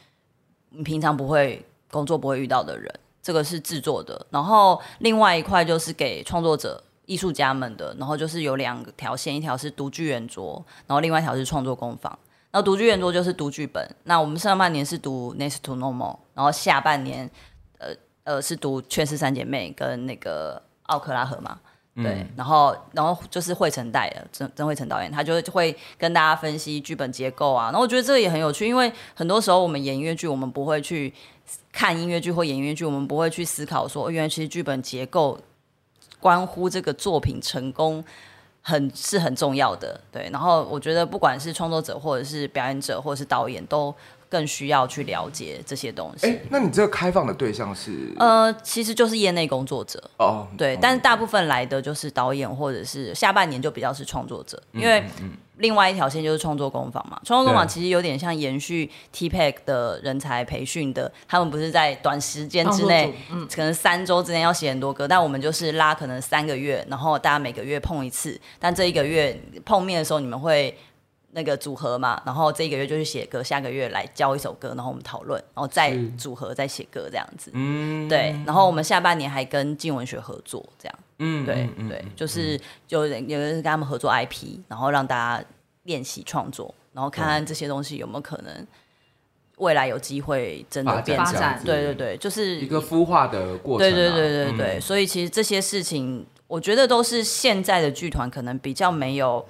[0.69, 2.95] 你平常不会工作不会遇到的人。
[3.21, 4.25] 这个是制作的。
[4.31, 6.81] 然后另外一块就是给创作者。
[7.07, 12.17] 艺术家们的，然后就是有两条线，一条是独剧圆桌，然后另外一条是创作工坊。
[12.53, 17.31] 然后读剧圆桌就是读剧本，那我们上半年是读《Next to Normal》，然后下半年，
[17.79, 17.89] 呃
[18.25, 21.59] 呃是读《劝世三姐妹》跟那个奥克拉荷嘛，
[21.97, 27.67] 对，嗯、然后然后就是惠成带的曾曾惠成导演，他就会跟大家分析剧本结构啊。
[27.67, 31.13] 然后我觉得这个也很有趣，因为很多时候我们演音乐剧，我们不会去
[31.71, 35.39] 看音乐剧或演音乐剧，我们不会去思考说，原来其实剧本结构。
[36.27, 38.05] 关乎这个作品成功
[38.61, 40.29] 很是很重要的，对。
[40.33, 43.95] 然后我觉得不管是创作者，或者是表演者，或者是导演，都
[44.29, 46.27] 更需要去了解这些东西。
[46.27, 48.13] 哎，那你这个开放的对象是？
[48.19, 50.75] 呃，其实就是业内工作者哦，对。
[50.75, 55.05] 哦、但是大部分来的就是导演，或者是下半年就比较是创作者，因为。
[55.59, 70.77] 另外一条线就是创作工坊嘛，创作工坊其实有点像延续 TPEC 的人才培训的，他们不是在短时间之内，嗯，可能三周之内要写很多歌，但我们就是拉可能三个月，然后大家每个月碰一次，但这一个月碰面的时候你们会
[71.33, 80.99] 那个组合嘛，然后这一个月就去写歌，下个月来教一首歌，然后我们讨论，然后再组合再写歌这样子，嗯，对，然后我们下半年还跟静文学合作这样。
[81.19, 85.45] 嗯，对对，就是有人有人跟他们合作 IP，然后让大家
[85.85, 88.67] 练习创作，然后看看这些东西有没有可能
[89.57, 93.91] 未来有机会真的变成，对对对，就是一个孵化的过程。
[93.91, 99.47] 对对对对对，所以其实这些事情，我觉得都是现在的剧团可能比较没有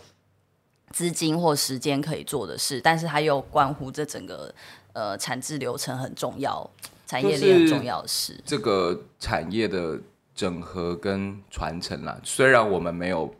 [0.92, 4.54] 资金或时间可以做的事，但是它又关乎这整个
[4.92, 6.70] 呃产制流程很重要，
[7.08, 9.98] 产业链很重要的事，这个产业的。
[10.36, 13.34] 整合跟传承啦，虽然我们没有，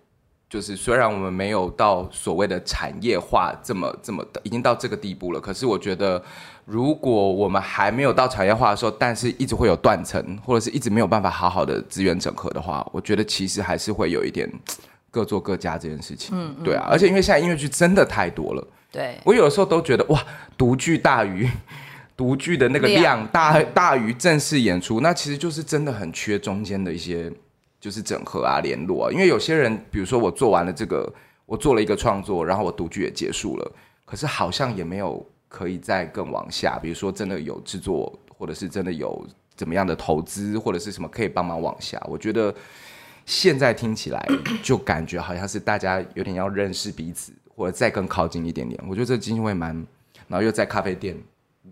[0.49, 5.39] 就是虽然我们没有到所谓的产业化这么这么的，已经到这个地步了。
[5.39, 6.21] 可是我觉得，
[6.65, 14.51] 如果我们还没有到产业化的时候，但是一直会有断层，或者是一直没有办法好好的资源整合的话，我觉得其实还是会有一点
[15.11, 16.35] 各做各家这件事情。
[16.35, 20.19] 嗯，嗯，对啊，而且因为现在音乐剧真的太多了，对，我有的时候都觉得哇，
[20.57, 21.47] 独剧大于。
[22.16, 27.31] 独剧的那个量大大于正式演出，那其实就是真的很缺中间的一些
[27.79, 29.12] 就是整合啊、联络啊。
[29.12, 31.12] 因为有些人，比如说我做完了这个，
[31.44, 33.72] 我做了一个创作，然后我独剧也结束了，
[34.07, 36.79] 可是好像也没有可以再更往下。
[36.81, 42.02] 比如说真的有制作，或者是真的有怎么样的投资，或者是什么可以帮忙往下。
[42.09, 42.55] 我觉得
[43.26, 44.26] 现在听起来
[44.62, 48.83] 就感觉好像是大家有点要认识彼此，或者再更靠近一点点。
[48.88, 49.74] 我觉得这机会蛮，
[50.29, 51.14] 然后又在咖啡店。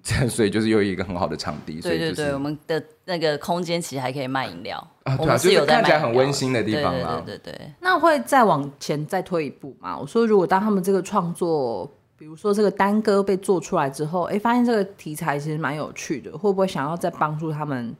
[0.29, 7.23] 所以就是又一个很好的场地，对对对，我们的那个空间其实还可以卖饮料啊，对啊，就是看起来很温馨的地方啊。
[7.25, 9.99] 对对对，那会再往前再推一步吗？
[9.99, 17.95] 我说，如果当他们这个创作，比如说这个单歌被做出来之后，哎，发现这个题材其实蛮有趣的，会不会想要再帮助他们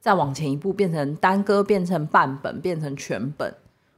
[0.00, 3.54] 再往前一步，变成单歌，变成半本，变成全本，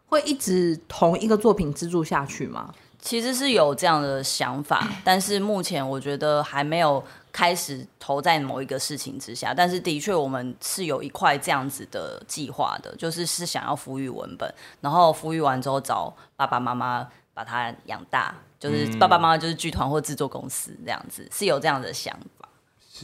[0.07, 2.73] 会一直同一个作品资助下去吗？
[3.01, 7.05] 其实是有这样的想法，但是目前我觉得还没有
[7.35, 9.53] 开始投在某一个事情之下。
[9.53, 22.49] 但是的确，我们是有一块这样子的计划的，就是是想要孵育文本，然后孵育完之后找爸爸妈妈把它养大，就是爸爸妈妈就是剧团或制作公司这样子，是有这样的想法。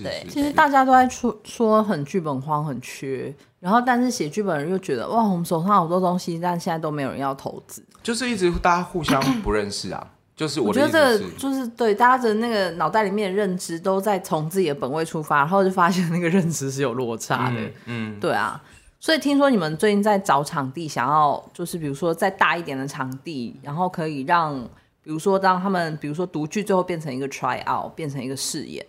[0.04, 10.12] 对，其实大家都在说说很剧本荒，很缺，然后但是写剧本人又觉得哇，我们手上好多东西，但现在都没有人要投资，就是一直大家互相不认识啊。
[10.40, 17.60] 就是我，我觉得这个就是对大家的那个脑袋里面的认知都在从自己的本位出发，然后就发现那个认知是有落差的。
[17.60, 17.72] 嗯，
[18.14, 18.58] 嗯对啊。
[18.98, 24.58] 所以听说你们最近在找场地，想要就是比如说再大一点的场地，然后可以让
[25.02, 28.82] 比如说让他们比如说独剧最后变成一个 try out，变成一个试演。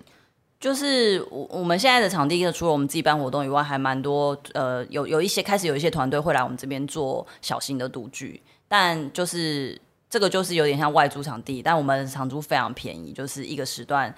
[0.57, 9.77] 就是我我们现在的场地，除了我们自己办活动以外，还蛮多呃，有有一些开始有一些团队会来我们这边做小型的独剧，但就是
[10.12, 14.13] 这个就是有点像外租场地，但我们场租非常便宜，就是一个时段。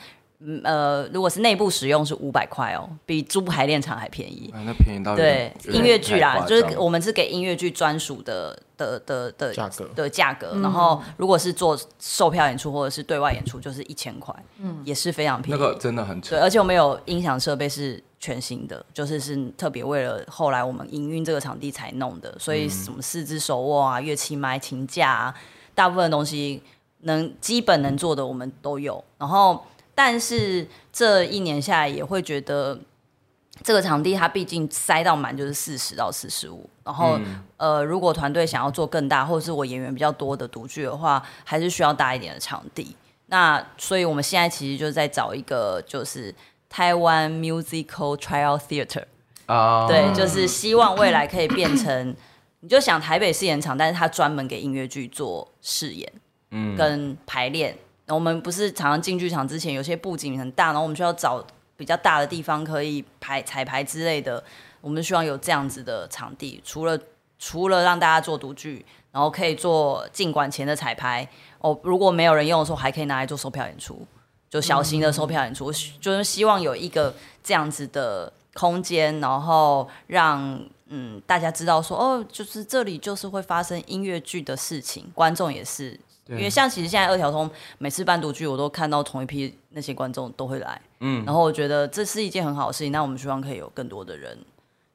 [0.45, 4.51] 嗯呃，如果是内部使用是五百块哦，比租排练场还便宜。
[4.53, 10.59] 啊、那便宜到对音乐剧啦，就是我们是给音乐剧专属的的的的价格的价格。
[10.61, 15.61] 然后如果是做售票演出或者是对外演出，就是一千块，嗯，也是非常便宜。
[15.61, 16.35] 那个真的很扯。
[16.35, 25.35] 对，而且我们有音响设备是全新的，就是是特别为了后来我们营运这个场地才弄的，所以什么四肢手握啊、乐器麦、琴架啊，
[25.75, 26.61] 大部分东西
[27.01, 29.63] 能基本能做的我们都有，然后。
[29.95, 32.75] 但是这一年下来，也会觉得
[33.61, 42.95] 这个场地它毕竟塞到满就是四十到四十五，然后、嗯、呃，如果团队想要做更大，或者是我演员比较多的独剧的话，还是需要大一点的场地。
[43.27, 46.33] 那所以我们现在其实就是在找一个就是
[46.67, 49.03] 台湾 Musical Tryout Theater
[49.45, 52.15] 啊，对，就是希望未来可以变成，
[52.63, 56.09] 你就想台北试演场，但是他专门给音乐剧做试演，
[56.51, 57.77] 嗯，跟排练。
[58.07, 61.45] 我们不是常常进剧场之前，有些布景很大，然后我们需要找
[61.75, 64.41] 比较大的地方可以排彩排之类的。
[64.79, 66.97] 我们希望有这样子的场地，除了
[67.37, 71.27] 除了让大家做独剧，然后可以做进馆前的彩排。
[71.59, 74.07] 哦，如果没有人用的时候，还可以拿来做售票演出，
[74.49, 75.69] 就小型的售票演出。
[75.69, 80.61] 嗯、就是希望有一个这样子的空间，然后让
[80.95, 85.99] 嗯大家知道说，哦，就是这里就是会发生音乐剧的事情，观众也是。
[86.29, 92.93] 因为像其实现在二条通每次办读剧，我都看到同一批那些观众都会来，嗯，然后我觉得这是一件很好的事情。
[92.93, 94.37] 那我们希望可以有更多的人，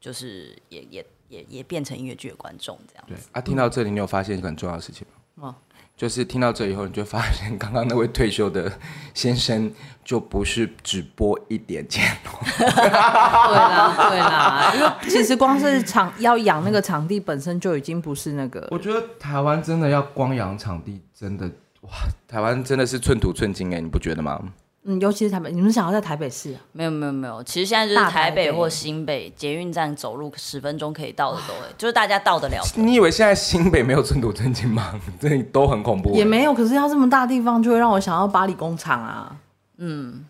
[0.01, 3.13] 就是也也也也变成音乐剧的观众这样子。
[3.15, 5.49] 对啊，听到这里你有发现一个很重要的事情吗？
[5.49, 5.55] 哦
[5.99, 8.73] 就是听到这以后，你就发现刚刚那位退休的
[9.15, 9.69] 先生
[10.05, 12.17] 就不是只播一点钱
[12.57, 18.69] 对啦，对啦，因为其实光是场要养那个场地本身就已经不是那个。
[18.71, 21.91] 我觉得台湾真的要光养场地，真的哇，
[22.29, 24.41] 台湾真的是寸土寸金哎，你不觉得吗？
[24.91, 26.61] 嗯，尤其是台北，你们想要在台北市啊？
[26.73, 32.63] 没有没有没有，其实现在就是台北或新北捷运站走路十分钟可以到的都，就是大家到得了。
[32.75, 34.99] 你以为现在新北没有寸土寸金吗？
[35.21, 36.15] 这都很恐怖。
[36.15, 39.37] 也没有，可是要这么大地方，就会让我想要巴黎工厂啊。
[39.77, 40.25] 嗯，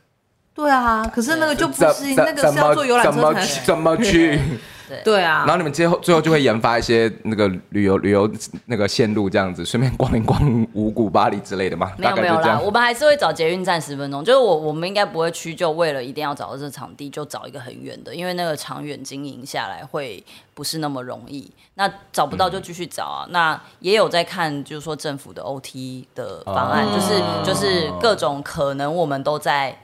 [0.58, 4.40] 对啊，可是那个就不是那个是要坐游览车怎， 怎么去？
[4.88, 8.28] 对，对啊，然后你们最后最后就会研发一些那个旅游旅游
[8.66, 11.92] 那个线路这样子，顺便逛一逛五谷、巴黎之类的嘛。
[11.98, 14.24] 没有没有啦，我们还是会找捷运站十分钟。
[14.24, 21.48] 就是我我们应该不会去就，为了一定要找到这场地就找一个很远的，因为那个长远经营下来会不是那么容易。
[21.74, 23.24] 那找不到就继续找啊。
[23.28, 29.78] 嗯、那也有在看，就是说政府的 OT 的方案，哦、就是就是各种可能我们都在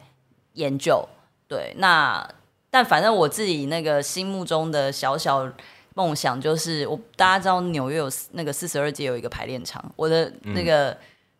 [0.54, 1.08] 研究。
[1.46, 2.26] 对，那。
[2.70, 5.48] 但反正我自己那个心目中的小小
[5.94, 10.96] 梦想就是，我大家知道纽约有那个四十二街有一个排练场，我的那个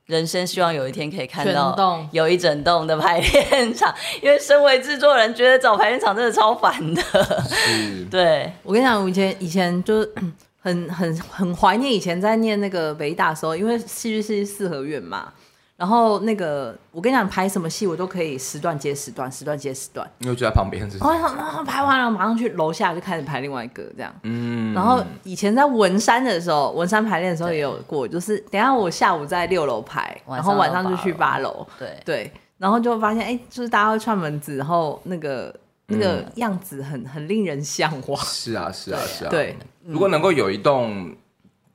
[0.07, 7.03] 人生希望有一天可以看到有一整栋的排练场，因为身为制作人，觉得找排练场真的超烦的。
[7.49, 10.15] 是对，我跟你讲，我以前以前就是
[10.61, 15.33] 很很很怀念以前在念那个北大的时候，因为戏剧系四合院嘛。
[15.77, 20.09] 然后那个，我跟你讲，排什么戏我都可以时段接时段，时段接时段。
[20.19, 20.97] 你就在旁边是？
[20.99, 24.15] 哦，然后排完了，马上去楼下就开始排另外一个这样。
[24.23, 24.73] 嗯。
[24.73, 31.67] 然后以前在文山的时候，文山排练的时候也有过，就是等下我下午在六楼排，然后晚上就去八楼。
[31.77, 32.33] 对对。
[32.57, 35.53] 然后就发现，哎，就是大家会串门子，然后那个
[35.89, 38.25] 那个样子很很令人向往。
[38.25, 39.29] 是啊，是啊，是啊。
[39.29, 39.57] 对。
[39.85, 41.13] 如果能够有一栋。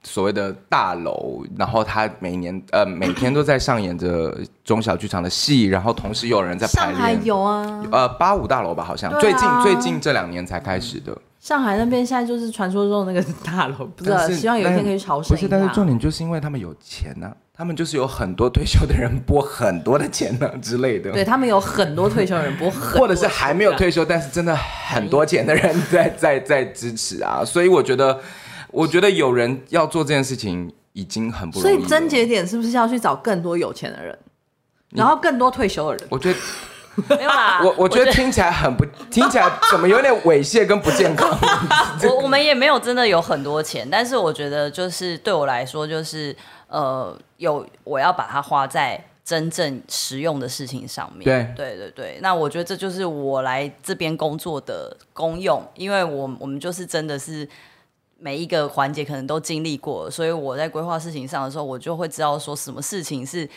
[0.03, 6.95] 所谓的大楼，然后他每年呃每天都在上演着中小剧场的戏，然后同时有人在排练。
[6.95, 11.15] 上海有啊，呃八五大楼吧，好像、啊、最近最近这两年才开始的。
[11.41, 15.35] 上海那边现在就是传说中的那个大楼，不知道希望有一天可以朝圣。
[15.35, 21.11] 不是，但是重点就是因为他们有钱呐、啊，他们就是有很多退休的人拨很多的钱呢、啊、 之类的。
[21.11, 28.17] 对他们有很多退休的人拨很多，或者是还没有退休，但是真的很多钱的人在在在支持啊，所以我觉得。
[28.71, 31.75] 我觉得有人要做这件事情已经很不容易。
[31.75, 34.17] 所以症结点是不是要去找更多有钱的人，
[34.91, 36.07] 然后更多退休的人？
[36.09, 36.39] 我觉得
[37.15, 37.61] 没有啦。
[37.63, 41.29] 我我觉得听起来很不，听起来怎么有点猥亵跟不健康。
[42.03, 46.35] 我我们也没有真的有很多钱，但是我觉得就是对我来说，就是
[46.67, 51.53] 呃，有我要把它花在真正实用的事情上面。
[51.55, 57.47] 对对对对，那我觉得这就是我来这边工作的功用，因为我我们就是真的是。
[58.19, 63.49] 每一个环节可能都经历过，所以我在规划事情上的时候，我就会知道说什么事情是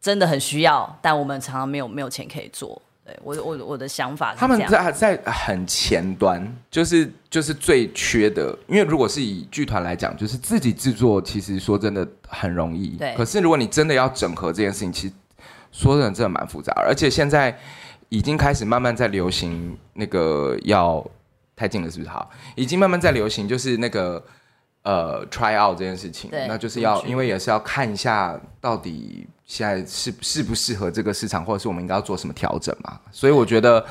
[0.00, 2.80] 真的很需要，但我们常常没有没有钱可以做。
[3.04, 8.56] 对我我我的想法是，他们在在很前端，就是就是最缺的。
[8.68, 12.90] 因为如果是以剧团来讲，就是自己制作，其实说真的很容易。
[12.90, 13.14] 对。
[13.16, 15.14] 可是如果你真的要整合这件事情，其实
[15.72, 16.72] 说真的真的蛮复杂。
[16.76, 17.58] 而且现在
[18.10, 21.04] 已经开始慢慢在流行那个要
[21.60, 22.08] 太近了，是不是？
[22.08, 24.24] 好，已经慢慢在流行，就是那个
[24.82, 26.30] 呃 try out 这件事情。
[26.48, 29.26] 那就是要，因为也是要看一下到底。
[29.44, 33.00] 现在适适不适合这个市场，或者是我们应该要做什么调整嘛？
[33.10, 33.84] 所以我觉得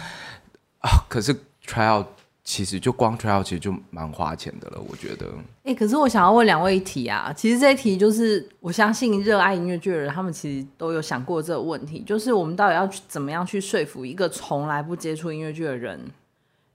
[0.80, 1.36] 啊，可是
[1.68, 2.06] tryout
[2.46, 4.80] 其实就光 tryout 其实就蛮花钱的了。
[4.88, 5.26] 我觉得，
[5.66, 16.00] 哎、欸，可是我想要问两位一题啊，其实这一题就是我相信热爱音乐剧的人，他们其实都有想过这个问题，就是我们到底要去怎么样去说服一个从来不接触音乐剧的人，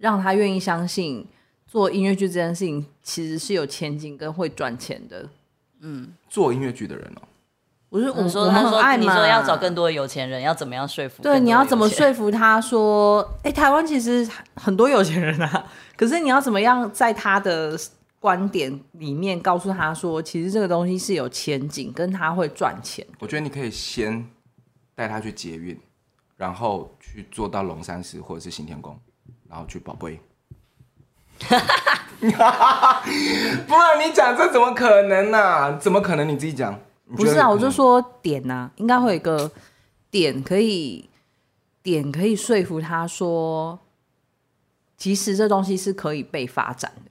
[0.05, 1.27] 让他愿意相信
[1.67, 5.27] 做音乐剧这件事情其实是有前景跟会赚钱的。
[5.81, 7.23] 嗯，做音乐剧的人哦。
[7.89, 11.23] 不是我说，他说你说要找更多的有钱人，要怎么样说服？
[11.23, 15.65] 对，你要怎么说服他说，哎、欸，台湾其实很多有钱人啊，
[15.97, 17.79] 可是你要怎么样在他的
[18.21, 23.07] 观点里面告诉他说，其实这个东西是有前景，跟他会赚钱。
[23.21, 24.27] 我觉得你可以先
[24.95, 25.81] 带他去捷运，
[26.37, 28.99] 然后去坐到龙山寺或者是行天宫，
[29.49, 30.21] 然后去宝贝。
[32.19, 32.27] 不
[33.75, 35.79] 然你讲这怎么可能呢、啊？
[35.79, 36.29] 怎么可能？
[36.29, 36.79] 你自己讲。
[37.17, 39.51] 不是啊，我就说点呐、啊，应该会有一个
[40.11, 41.11] 点可以
[41.83, 43.79] 点可以说服他说，
[44.97, 47.11] 其实这东西是可以被发展的。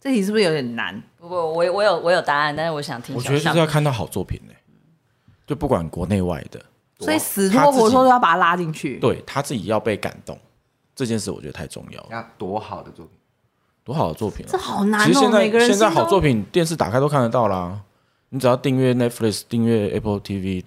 [0.00, 1.02] 这题是不是有点难？
[1.18, 3.16] 不不，我我有我有答案，但是我想听。
[3.16, 4.54] 我觉得就是要看到好作品呢，
[5.46, 6.62] 就不管国内外的，
[6.98, 8.98] 所以死拖活拖都要把他拉进去。
[8.98, 10.38] 对他自己要被感动，
[10.94, 12.08] 这件事我觉得太重要了。
[12.10, 13.14] 要多好的作品，
[13.84, 15.04] 多好的作品、啊，这好难哦。
[15.04, 17.80] 其实现在现在好作品，电视打开都看得到啦。
[18.30, 20.64] 你只要订阅 Netflix，订阅 Apple TV，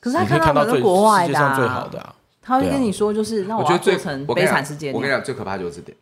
[0.00, 2.14] 可是他看到的是国外的、啊，世界上最好的啊。
[2.40, 4.92] 他会跟你说，就是那、啊、我觉得最成悲惨世界。
[4.92, 5.96] 我跟你讲，最可怕就是这点，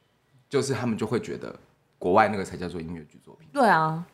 [0.48, 1.54] 就是他们就会觉得
[1.98, 3.48] 国外那个才叫做音乐剧作品。
[3.52, 4.04] 对啊，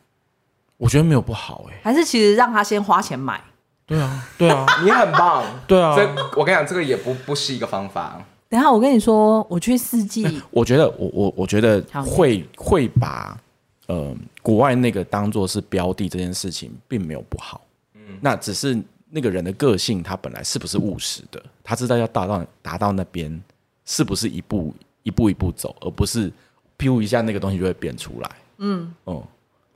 [0.77, 3.41] 我觉得没有不好哎、欸，还是其实让他先花钱买。
[3.85, 5.43] 对啊，对啊， 你很棒。
[5.67, 6.03] 对啊，这
[6.35, 8.21] 我跟你讲，这个也不不是一个方法。
[8.49, 13.39] 等一下我跟你说，我去四季，我觉得我我我觉得会会把。
[13.87, 17.61] 呃，国外那个当做是标的这件事情，并没有不好。
[17.93, 18.77] 嗯，那只是
[19.09, 21.41] 那个人的个性，他本来是不是务实的？
[21.63, 23.41] 他知道要达到达到那边，
[23.85, 26.29] 是不是一步一步一步走，而不是
[26.75, 28.29] 飘一下那个东西就会变出来。
[28.57, 29.27] 嗯，哦、嗯，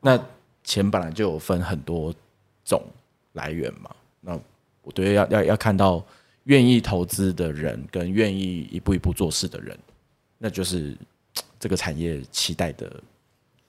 [0.01, 0.19] 那
[0.65, 2.13] 钱本来就有分很多
[2.65, 2.84] 种
[3.31, 3.89] 来源嘛。
[4.19, 4.38] 那
[4.81, 6.03] 我觉得要要要看到
[6.52, 9.78] 愿意投资的人，跟愿意一步一步做事的人，
[10.38, 10.98] 那就是
[11.58, 12.92] 这个产业期待的。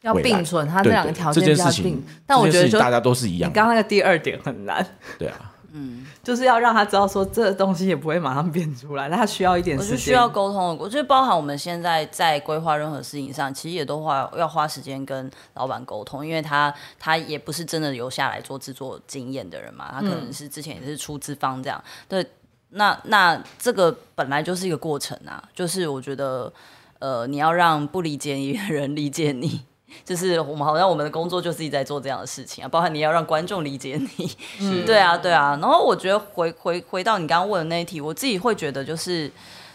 [0.00, 3.48] 要并存，他这两个条件要并，但我觉得大家都是一样。
[3.48, 4.84] 你刚刚那个第二点很难。
[5.16, 9.92] 对啊，嗯，就是要让他知道说，这个东西也不会马上变出来，那他需要一点时间。
[9.92, 21.80] 我需要沟通，我觉得包含我们现在在规划任何事情上，其实也都花要花时间跟老板沟通，因为他他也不是真的留下来做制作经验的人嘛，他可能是之前也是出资方这样。
[21.86, 22.26] 嗯、对，
[22.72, 26.52] 那那这个本来就是一个过程啊，就是我觉得，
[26.98, 29.62] 呃，你要让不理解你的人理解你。
[30.06, 35.58] 就是我们好像我们的工作就是一直在做这样的事情啊，包含你要让观众理解你， 嗯，对啊，对啊。
[35.60, 39.30] 然后我觉得回回回到你刚刚问的那一题，我自己会觉得就是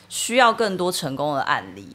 [0.09, 1.87] 需要更多成功的案例。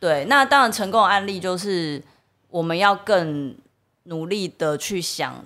[0.00, 2.02] 对，那当然成功的案例就是
[2.50, 3.56] 我们要更
[4.02, 5.44] 努力的去想，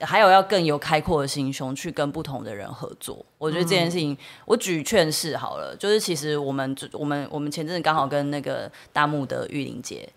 [0.00, 3.24] 还有要更有开阔的心胸去跟不同的人合作。
[3.38, 10.08] 我觉得这件事情，嗯、我举劝世好了，就是其实我们我们我们前阵子刚好跟那个大木的玉玲姐。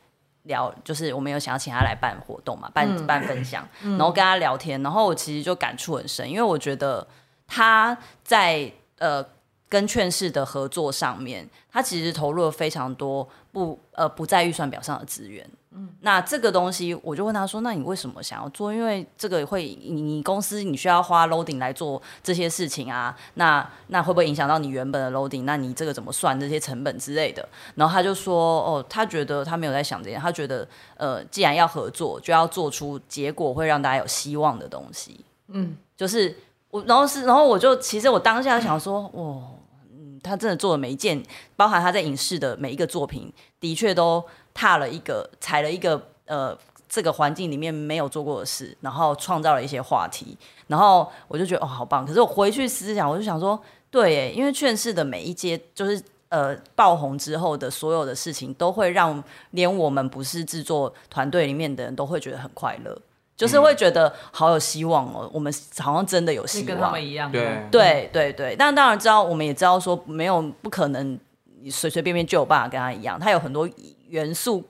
[0.46, 7.08] 聊就是我们有想要请他来办活动嘛，办办分享，然后跟他聊天，然后我其实就感触很深，因为我觉得
[7.46, 9.24] 他在呃
[9.70, 15.48] 跟劝世的合作上面，他其实投入了非常多不呃不在预算表上的资源。
[15.74, 18.74] 嗯，那这个东西，我就问他说：“那你为什么想要做？
[18.74, 23.18] 因为这个会，你你公司你需要花 loading 来做这些事情啊？
[23.36, 25.44] 那那会不会影响到你原本的 loading？
[25.44, 36.36] 那你这个怎么算这些成本之类的？”然后他就说：“哦，他觉得他没有在想这些，他觉得呃，既然要合作，就要做出结果会让大家有希望的东西。”嗯，就是
[36.70, 39.52] 我，然后是，然后我就其实我当下想说：“哦，
[39.90, 41.24] 嗯，他真的做的每一件，
[41.56, 43.32] 包含他在影视的每一个作品，
[43.62, 44.22] 的确都。”
[44.54, 50.38] 踏了一个，踩了一个，呃，这个环境里面没有做过的事，然后创造了一些话题，
[50.68, 52.06] 然后我就觉得哦，好棒！
[52.06, 53.60] 可是我回去思想，我就想说，
[53.90, 62.98] 对耶，因为劝世的每一阶，就是呃爆红之后的所有的事情，都会让连我们不是制作团队里面的人都会觉得很快乐。
[63.38, 67.32] 就是会觉得好有希望哦，我们好像真的有希望，跟他们一样。
[67.32, 71.20] 对对对对，但当然知道，我们也知道说没有不可能，
[71.64, 73.68] 你随随便便就有办法跟他一样，他有很多
[74.12, 74.64] 元素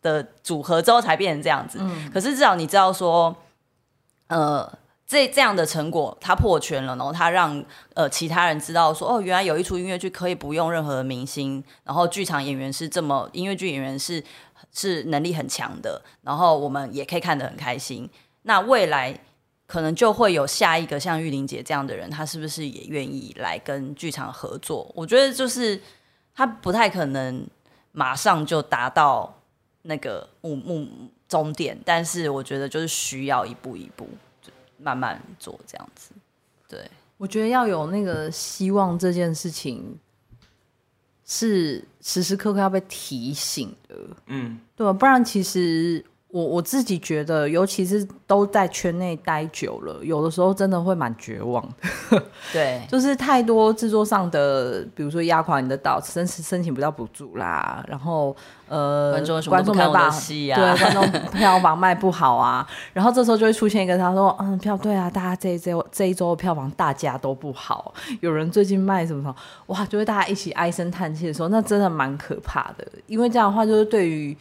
[0.00, 1.78] 的组合之后才变成这样子。
[1.82, 3.36] 嗯、可是至少你知道说，
[4.28, 4.78] 呃。
[5.08, 7.64] 这这样的成果，他破圈了，然后他让
[7.94, 14.20] 呃其他人知道说，哦，原来有一出音乐剧可以不用任何的明星，然后剧场演员是这么，音乐剧演员是
[14.72, 18.10] 是能力很强的，然后我们也可以看得很开心。
[18.42, 19.16] 那未来
[19.68, 24.90] 可能就会有下一个像玉玲姐这样的人，他是不是也愿意来跟剧场合作？
[24.92, 25.80] 我觉得就是
[26.34, 27.46] 他不太可能
[27.96, 29.34] 马上就达到
[29.82, 30.86] 那个目目
[31.26, 34.06] 终点，但是我觉得就是需要一步一步。
[34.78, 36.10] 慢慢做这样子，
[36.68, 39.98] 对，我觉得要有那个希望，这件事情
[41.24, 46.04] 是时时刻刻要被提醒的，嗯，对，不然其实。
[46.36, 52.22] 我我自己觉得，尤其是都在圈内待久了，有的时候真的会蛮绝望的。
[52.52, 58.36] 对，就是太多制作上的，比如说压垮你的岛，申申请不到补助啦，然后
[58.68, 69.34] 呃，观众观众没办法，对，观众票房卖不好啊，然后这时候就会出现一个他说，嗯，票对啊，大家这一周这一周的票房大家都不好，有人最近卖什么什么，
[69.68, 74.36] 哇，就会大家一起唉声叹气的时候，那真的蛮可怕的，因为这样的话就是对于。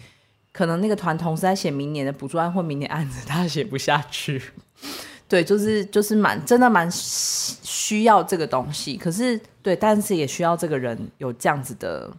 [0.55, 4.41] 可能那个团同时在写明年的补助案或明年案子，他写不下去。
[5.27, 8.95] 对，就是就是蛮真的蛮需要这个东西。
[8.95, 12.09] 可是对，但是也需要这个人有这样子的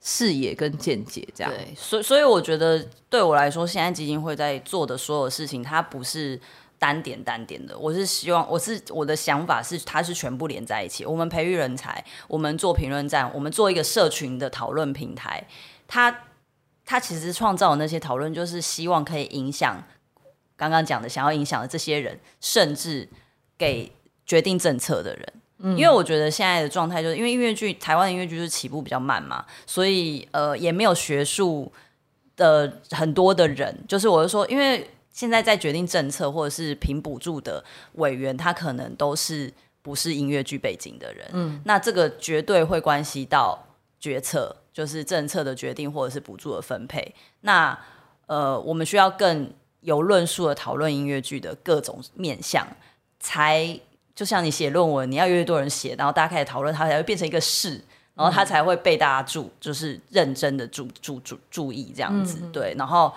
[0.00, 1.28] 视野跟见解。
[1.34, 6.40] 这样，对，所以所以我觉得对我来说，现在基金会在做的所有事情，它不是
[6.78, 7.76] 单点单点的。
[7.78, 11.04] 我是希望，我是我的想法是，它是全部连在一起。
[11.04, 15.46] 我们培育人才，我们做评论站，我们做一个社群的讨论平台，
[15.86, 16.20] 它。
[16.90, 19.84] 他其实创造的那些讨论，就是希望可以影响
[20.56, 23.06] 刚刚讲的想要影响的这些人，甚至
[23.58, 23.92] 给
[24.24, 25.32] 决定政策的人。
[25.58, 31.70] 嗯，因为我觉得现在的状态就是，因为音乐剧台湾的音乐剧就是起步比较慢嘛，所以呃也没有学术
[32.34, 33.76] 的很多的人。
[33.86, 37.62] 就是我是说，因为现在在决定政策或者是评补助的
[37.96, 41.28] 委员，他可能都是不是音乐剧背景的人。
[41.34, 43.66] 嗯，那这个绝对会关系到
[44.00, 44.56] 决策。
[44.78, 47.12] 就是政策的决定，或者是补助的分配。
[47.40, 47.76] 那
[48.26, 52.64] 呃，我们需要更有论述的讨论音乐剧的各种面向，
[53.18, 53.76] 才
[54.14, 57.82] 就像你写论文，你要越多人写，然后大家开始讨论，它才会变成一个事，
[58.14, 62.38] 然后它才会被大家注，就是认真的注注注注意这样子。
[62.40, 63.12] 嗯、对，然后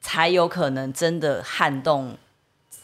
[0.00, 2.16] 才有可能真的撼动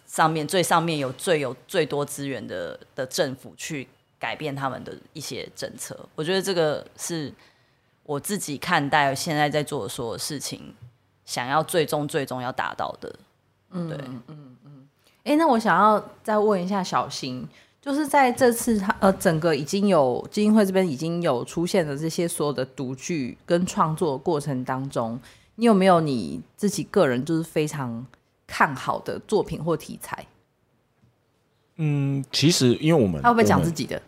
[0.04, 5.98] 上面最上面有最有最多资源的的政府去改变他们的一些政策。
[6.14, 7.32] 我觉得这个是。
[8.08, 10.74] 我自己看待现在在做的所有事情，
[11.26, 13.14] 想要最终最终要达到的，
[13.70, 14.88] 嗯，对，嗯嗯，
[15.24, 17.46] 哎、欸，那我想要再问一下小新，
[17.82, 25.20] 就是在这次他呃整个已经有基金会这边已经有出现的这些所有的独剧跟创作过程当中，
[25.56, 28.06] 你有没有你自己个人就是非常
[28.46, 30.24] 看好的作品或题材？
[31.76, 34.00] 嗯，其实因为我们他会不会讲自己的？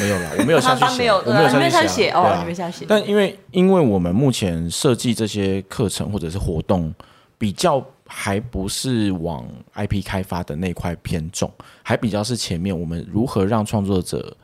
[0.00, 2.84] 没有了，我 没有下去写，我没有下去写哦，你没下写。
[2.88, 6.94] 但因为因为我们目前设计这些课程或者是活动，
[7.38, 11.50] 比较还不是往 IP 开发的那块偏重，
[11.82, 14.36] 还比较是前面我们如何让创作者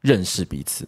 [0.00, 0.86] 认识彼此，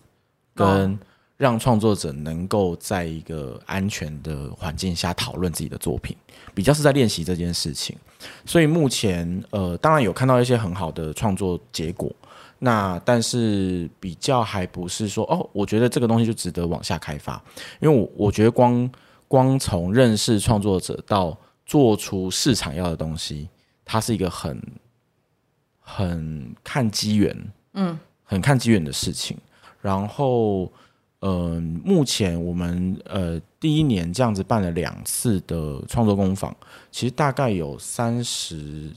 [0.54, 0.98] 跟
[1.36, 6.16] 让创作者能够在一个安全的环境下讨论自己的作品，
[6.54, 7.96] 比较是在练习这件事情。
[8.44, 12.10] 所以目前呃，当然有看到一些很好的创作结果。
[12.60, 17.40] 那但是比较还不是说哦，我觉得这个东西就值得往下开发，
[17.80, 18.90] 因为我我觉得光
[19.28, 23.48] 光从认识创作者到做出市场要的东西，
[23.84, 24.60] 它是一个很
[25.78, 29.36] 很看机缘，嗯，很看机缘的事情。
[29.80, 30.64] 然后，
[31.20, 36.52] 嗯、呃，目前我们呃第一年这样子办了两次的创作工坊，
[36.90, 38.90] 其实大概有三十。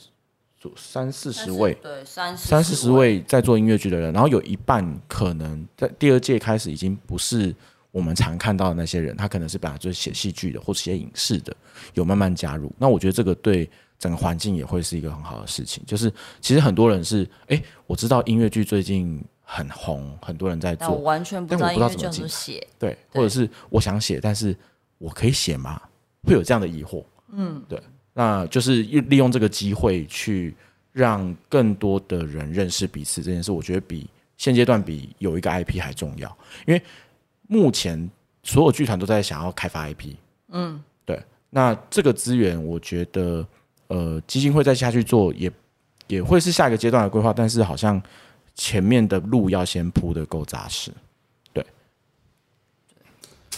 [0.75, 7.55] 三四十位，对，三三四十位在做音乐剧的人，然后有一半可能在第二届开始已经不是
[7.91, 11.55] 我们常看到的那些人，他可能是本来就是写戏剧的或者写影视的，
[11.93, 12.71] 有慢慢加入。
[12.77, 15.83] 那我觉得这个对整个环境也会是一个很好的事情。
[15.85, 24.55] 就是其实很多人是，哎、欸，我知道音乐剧最近很红，很多人在做，我完全不知道怎么写，对，或者是我想写，但是
[24.97, 25.81] 我可以写吗？
[26.23, 27.03] 会有这样的疑惑，
[27.33, 27.81] 嗯，对。
[28.13, 30.53] 那就是利用这个机会去
[30.91, 36.37] 让更多的人认识彼此这件事，我觉得比现阶段比有一个 IP 还重要。
[36.65, 36.81] 因为
[37.47, 38.09] 目前
[38.43, 40.15] 所有剧团都在想要开发 IP，
[40.49, 41.21] 嗯，对。
[41.49, 43.45] 那这个资源，我觉得
[43.87, 45.51] 呃基金会再下去做也
[46.07, 48.01] 也会是下一个阶段的规划，但是好像
[48.55, 50.91] 前面的路要先铺的够扎实。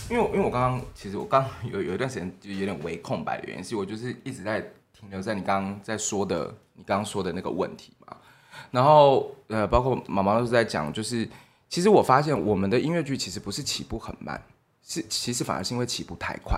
[0.09, 4.59] 因为因为我刚刚其实我刚有有一段时间就有点微空白的原因，是我就是一直在
[4.91, 8.17] 停留在你刚刚在说的你刚刚说的那个问题嘛。
[8.69, 11.27] 然后呃，包括妈妈都是在讲，就是
[11.69, 14.41] 其实我发现我们的音乐剧其实不是起步很慢，
[14.83, 16.57] 是其实反而是因为起步太快，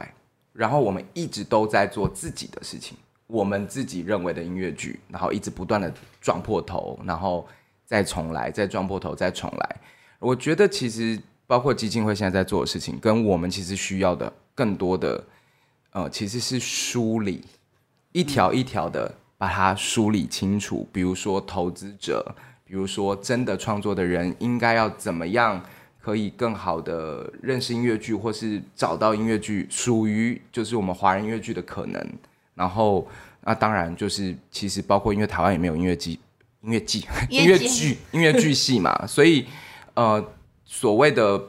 [0.52, 7.48] 然后我们一直都在做自己的事情，我们自己认为的音乐剧，然后一直不断的撞破头，然后
[7.86, 9.76] 再重来，再撞破头，再重来。
[10.20, 11.20] 我觉得其实。
[11.48, 15.24] 包括基金会现在在做的事情，跟我们其实需要的更多的，
[15.92, 17.44] 呃，其实是梳理，
[18.14, 20.88] 一条一条的把它梳理清楚。
[20.92, 22.36] 比如说投资者，
[22.66, 25.64] 比如说真的创作的人，应该要怎么样
[26.02, 32.04] 可以更好的认识音乐剧，或是找到音乐剧属于就是我们华人音乐剧的可能。
[32.56, 33.08] 然后，
[33.42, 36.18] 那当然就是其实包括因为台湾也没有音乐剧、
[36.62, 39.46] 音乐剧、音乐剧、 音乐剧系嘛，所以
[39.94, 40.26] 呃。
[40.66, 41.42] 所谓的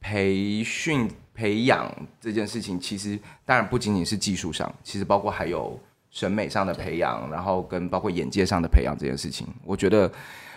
[0.00, 5.78] 培训培养这件事情，其实当然不仅仅是技术上，其实包括还有
[6.10, 9.46] 审美上的培养，然后跟包括眼界上的培养这件事情。
[9.64, 10.10] 我觉得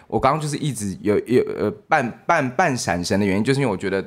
[0.07, 4.05] 我刚刚就是一直有有呃半半半闪神的原因，就是因为我觉得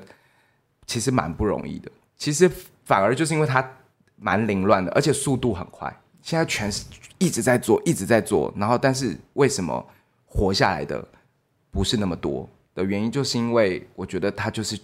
[0.87, 1.91] 其实蛮不容易的。
[2.17, 2.51] 其实
[2.85, 3.69] 反而就是因为它
[4.17, 5.95] 蛮凌乱的，而且速度很快。
[6.23, 6.85] 现在全是
[7.19, 9.87] 一直在做，一直在做，然后但是为什么
[10.25, 11.07] 活下来的
[11.71, 12.49] 不是那么多？
[12.77, 14.79] 的原因就是因为我觉得他就是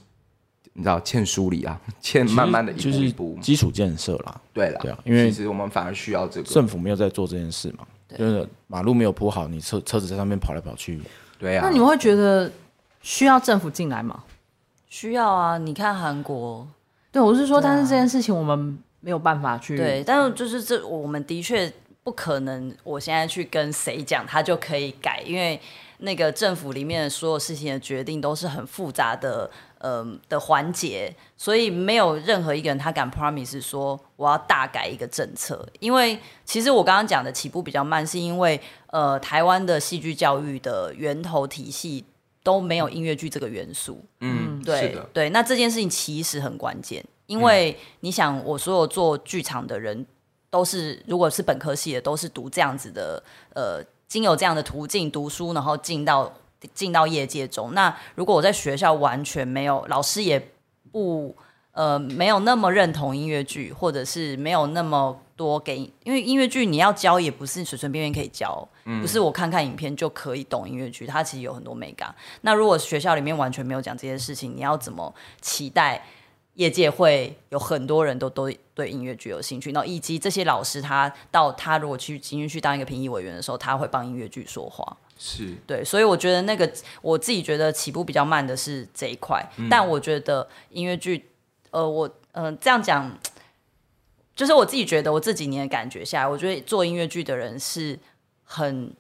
[0.73, 4.41] 你知道欠梳理啊， 欠慢慢的一步一步基础建设啦。
[4.55, 7.87] 对啦，对啊，因为其实我们反而需要这个政府没有在做这件事嘛，
[8.17, 11.01] 就是马路没有铺好，你车车子在上面跑来跑去。
[11.39, 12.51] 对啊，那你们会觉得
[13.03, 14.25] 需要政府进来吗？
[14.89, 16.67] 需要啊，你看韩国，
[17.13, 21.71] 对我是说，但是这件事情我们没有办法去对，但是就是这我们的确
[22.03, 25.61] 不可能，我现在去跟谁讲，他就可以改，因为。
[26.05, 29.49] 那个政府里面的所有事情的决定都是很复杂的，
[29.79, 35.65] 呃的环节，所以没有任何一个人他敢 promise 说我要大改一个政策。
[35.79, 42.05] 因为其实我刚刚讲的起步比较慢，是因为呃台湾的戏剧教育的源头体系
[42.43, 44.05] 都没有音乐剧这个元素。
[44.19, 50.05] 嗯，对对，那这件事情其实很关键，因为你想，我所有做剧场的人
[50.51, 53.23] 都是，如果是本科系的，都是读这样子的，
[53.55, 53.85] 呃。
[54.13, 56.31] 经有这样的途径读书，然后进到
[56.75, 57.73] 进到业界中。
[57.73, 60.51] 那如果我在学校完全没有，老师也
[60.91, 61.35] 不
[61.73, 72.15] 呃没有那么认同音乐剧，或者是没有那么多给，因为音乐剧你要教也不是随随便便可以教，嗯、不是我看看影片就可以懂音乐剧，它其实有很多美感。
[72.43, 76.05] 那如果学校里面完全没有讲这些事情，你要怎么期待？
[76.55, 84.97] 业界会有很多人都都对音乐剧有兴趣，然后以及这些老师，他到他如果去进去当一个评议委员的时候，他会帮音乐剧说话。
[85.19, 91.31] 是对，所以我觉得那个我自己觉得起步比较慢的是这一块，嗯、但我觉得音乐剧，
[91.71, 93.17] 呃，我嗯、呃、这样讲，
[94.35, 97.97] 就是我自己觉得我这几年的感觉下来，我觉得做音乐剧的人是
[98.43, 98.93] 很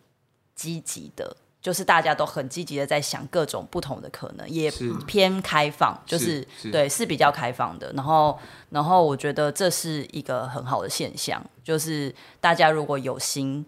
[0.54, 1.36] 积极的。
[1.62, 4.68] 就是大家都很积极的在想各种不同的可能，也
[5.06, 7.92] 偏开放，是就是，是对是比较开放的。
[7.92, 8.36] 然后，
[8.70, 13.64] 然后我觉得这是一个很好的现象，就是大家如果有心，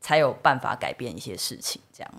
[0.00, 1.78] 才有办法改变一些事情。
[1.92, 2.10] 这样。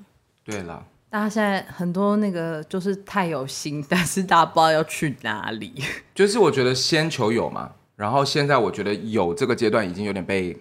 [0.45, 5.73] 对了，大家现在很多那个就是太有心，但是大家不知道要去哪里。
[6.13, 10.55] 就是我觉得先求有嘛，然后现在我觉得有这个阶段已经有点被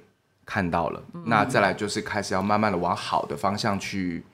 [0.47, 4.25] 看到了，嗯、那再来就是开始要慢慢的往好的方向去。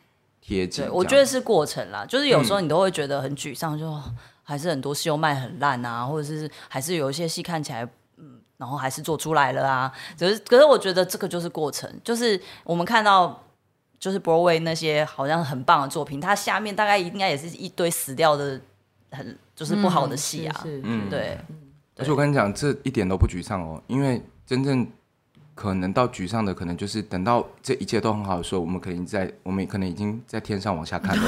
[0.45, 4.03] 贴近，我觉得是过程啦，就是有时候你都会觉得很沮丧，嗯、就
[4.43, 9.91] 还是很多戏又卖很烂啊，或者是还是有一些戏看起来，嗯，然后还是做出来了啊。
[10.19, 13.41] 可是，可是我觉得这个就是过程，就是我们看到
[14.01, 18.61] 就是 Broadway 那些好像很棒的作品，它下面大概应该也是一堆死掉的，
[19.13, 20.65] 很就是不好的戏啊。
[20.65, 21.39] 嗯，对。
[21.97, 24.87] 而且我跟你讲，这一点都不沮丧哦，因为真正。
[25.55, 31.23] 可能到沮丧的，可能就是等到这一切都很好的时候，我们可能在，我们可能已经在天上往下看了。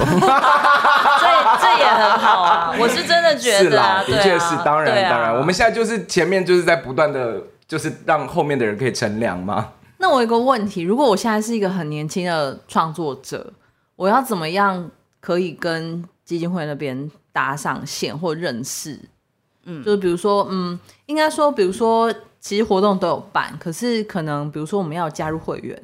[1.20, 1.27] 这
[1.61, 9.72] 这也很好啊，我是真的觉得、啊，是啦，的确是，当然、啊、当然，我们现在就是前面就是在不断的，就是让后面的人可以乘凉嘛。
[9.99, 13.53] 那我有个问题，如果我现在是一个很年轻的创作者，
[13.97, 18.99] 我要怎么样可以跟基金会那边搭上线或认识？
[19.64, 22.12] 嗯，就是比如说，嗯，应该说，比如说。
[22.45, 25.82] 其实活动都有办，可是可能比如说我们要加入会员，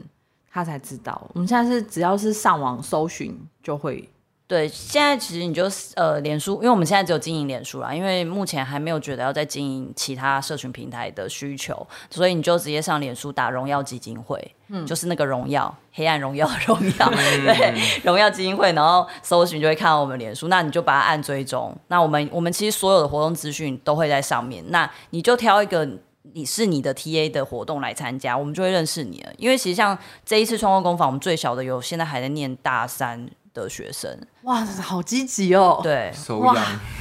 [0.53, 1.19] 他才知道。
[1.33, 4.07] 我们现在是只要是上网搜寻就会
[4.47, 25.89] 对，现在其实你就呃，脸书，因为我们现在只有经营脸书啦，因为目前还没有觉得要再经营其他社群平台的需求，所以你就直接上脸书打“荣耀基金会”，嗯，就是那个荣耀，黑暗荣耀荣耀，对，荣耀基金会，然后搜寻就会看到我们脸书，那你就把它按追踪，那我们我们其实所有的活动资讯都会在上面，那你就挑一个
[26.35, 33.29] 你是你的 TA 的活动来参加，我们就会认识你了，因为其实像这一次创作工坊，我们最小的有现在还在念大三。
[33.53, 34.09] 的学生
[34.45, 35.81] 哇，好积极哦！
[35.83, 36.57] 对，哇，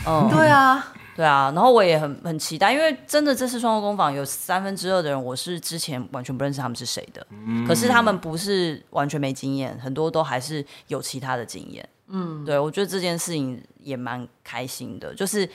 [0.08, 0.84] 嗯，对啊，
[1.16, 1.52] 对啊。
[1.54, 7.26] 然后我也很很期待，因为真的这次创作工坊有三分之二的人，我是之前完全不认识他们是谁的。
[7.30, 11.88] 嗯，可是他们不是完全没经验，很多都还是有其他的经验。
[12.08, 15.48] 嗯，对，我觉得这件事情也蛮开心的，就是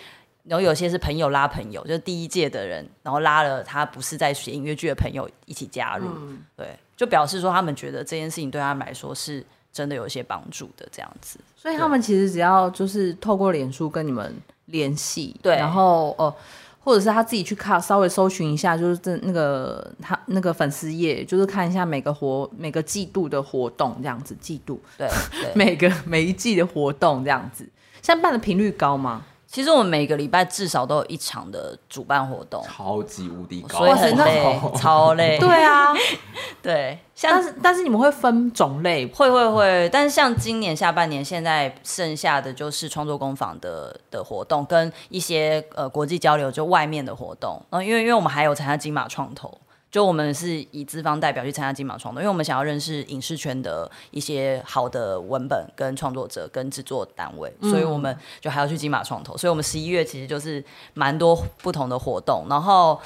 [0.45, 6.07] 然后有些是朋友拉朋友，就是第一届的人，然后拉了他不是在学音乐剧的朋友一起加入。
[6.17, 9.45] 嗯，对，就表示说他们觉得这件事情对他们来说是。
[9.75, 14.33] 真的有一些帮助的这样子，所以他们其实只要就是透过脸书跟你们
[14.67, 16.33] 联系，对，然后呃，
[16.79, 25.09] 或者是他自己去看，稍微搜寻一下，就是这那个他那个粉丝页，就是看一下每个活每个季度的活动这样子，季度对，
[25.43, 27.69] 对 每个每一季的活动这样子，
[28.01, 29.27] 现在办的频率高吗？
[29.55, 35.39] 其实我们每个礼拜至少都有一场的主办活动，超级无敌高，所以很累，超累。
[35.39, 35.95] 对啊，
[36.61, 39.89] 对，像但是但是你们会分种类，会会会。
[39.93, 47.53] 但是像今年下半年，现在剩下的就是创作工坊的的活动，跟一些呃国际交流，就外面的活动。
[47.71, 49.57] 然后因为因为我们还有参加金马创投。
[49.95, 59.37] 就我们是以资方代表去参加金马创作，因为我们想要认识影视圈的一些好的文本、跟创作者、跟制作单位，所以我们就还要去金马创投。
[59.37, 60.65] 所以我们十一月其实就是
[60.95, 63.01] 蛮多不同的活动，然后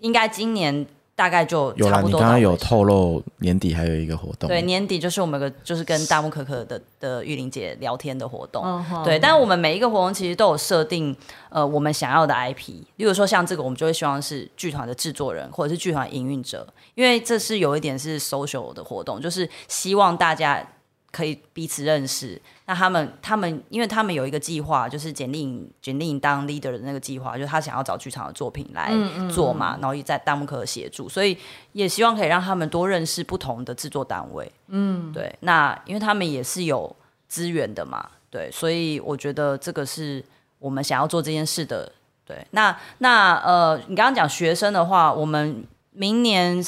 [0.00, 0.86] 应该今年。
[1.16, 1.72] 大概就。
[1.76, 4.48] 有啦，你刚刚有透露年底还有一个活动。
[4.48, 8.62] 对，年底就是我们个就是跟大木可可的的玉玲姐聊天的活动。
[8.64, 11.16] 嗯、对，但是我们每一个活动其实都有设定
[11.48, 20.66] 呃我们想要的 IP，例如说像这个，我们就会希望是剧团的制作人或者是剧团营运者，因为这是有一点是 social 的活动，就是希望大家。
[21.14, 22.40] 可以彼此认识。
[22.66, 28.90] 那他们，他们，因为他们有一个计划，就是简历简历当 leader 的那个计划，就是他想要找剧场的作品来
[29.30, 31.38] 做嘛，嗯嗯嗯，然后也在弹幕可协助，所以
[31.72, 34.50] 也希望可以让他们多认识不同的制作单位。
[34.68, 35.32] 嗯，对。
[35.40, 36.94] 那因为他们也是有
[37.28, 40.24] 资源的嘛，对，所以我觉得这个是
[40.58, 41.92] 我们想要做这件事的。
[42.26, 46.58] 对，那那呃，你刚刚讲学生的话，我们明年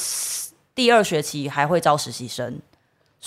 [0.75, 2.59] 第二学期还会招实习生。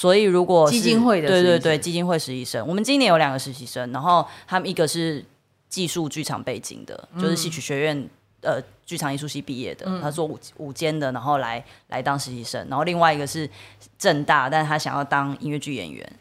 [0.01, 5.23] 所以，如果基金会的对对对基金会实习生，我们今年有两个实习生，然后他们一个是
[5.69, 8.09] 技术剧场背景的，嗯、就是戏曲学院
[8.41, 13.47] 呃剧场艺术系毕业的，嗯、他做舞舞间的，然后来来当实习生，然后另外一个是
[13.99, 16.13] 正大，但是他想要当音乐剧演员，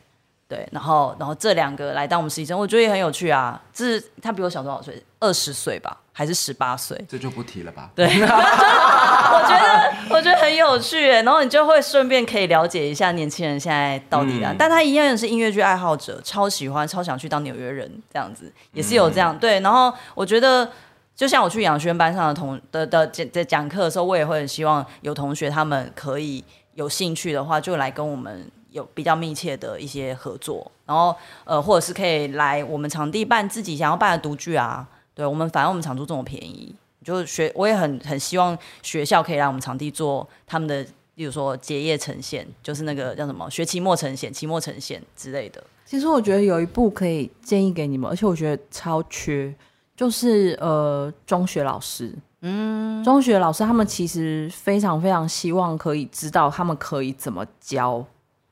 [0.50, 5.02] 对，然后然后这两个来当我们实习生，我觉得也很有趣啊，这是他比我小多少岁？
[5.20, 5.96] 二十岁吧。
[6.12, 7.90] 还是十八岁，这就不提了吧。
[7.96, 19.62] 对， 我觉得我觉得很有趣，然后你就会顺便可以了解一下年轻人现在到底啊，嗯、但他一样也是音乐剧爱好者，超喜欢，超想去当纽约人这样子，也是有这样、嗯、对。
[19.62, 20.70] 然后我觉得，
[21.16, 26.44] 就像我去杨轩班上的同的的讲在讲课的时候，我也会很希望有同学他们可以
[26.74, 34.88] 有兴趣的话，就来跟我们有比较密切的一些合作，然后呃，或者是可以来我们场地办自己想要办的独剧啊。
[35.16, 40.82] 对我们，反正我们场租这么便宜，就学我也很很希望学校可以来我们场地做他们的，
[41.16, 45.62] 例如说结业呈现，就是那个叫什么学期末呈现、期末呈现之类的。
[45.86, 49.54] 其实我觉得有一部可以建议给你们，而且我觉得超缺，
[49.94, 58.06] 就是呃中学老师，嗯，中学老师他们其实非常非常希望可以知道他们可以怎么教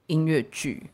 [0.08, 0.90] 音乐剧，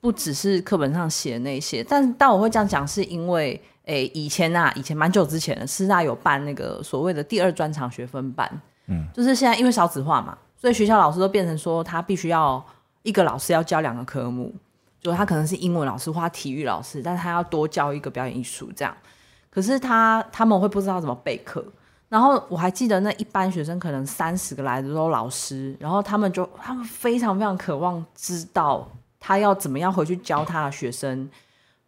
[0.00, 1.84] 不只是课本上写的那些。
[1.84, 3.62] 但但我会这样讲，是因为。
[3.86, 8.48] 诶，以前啊，以前蛮久之前的，师大有办那个所谓的第二专长学分班，
[8.86, 12.64] 嗯，就是现在因为少子化嘛，所以学校老师都变成说他必须要
[13.02, 14.54] 一个老师要教两个科目，
[15.00, 18.96] 就他可能是英文老师或他体育老师，但是他要多教一个表演艺术这样。
[19.50, 21.66] 可是他他们会不知道怎么备课，
[22.12, 28.86] 然后我还记得那一班学生可能三十个来的都老师，然后他们就他们非常非常渴望知道
[29.18, 31.30] 他要怎么样回去教他的学生。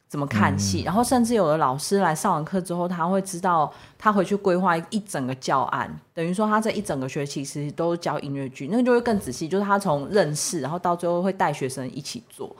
[0.06, 12.54] 怎么看戏，然后甚至有的老师来上完课之后，他会知道他回去规划一整个教案，等于说他这一整个学期其实都教音乐剧，那个就会更仔细，就是他从认识，然后到最后会带学生一起做。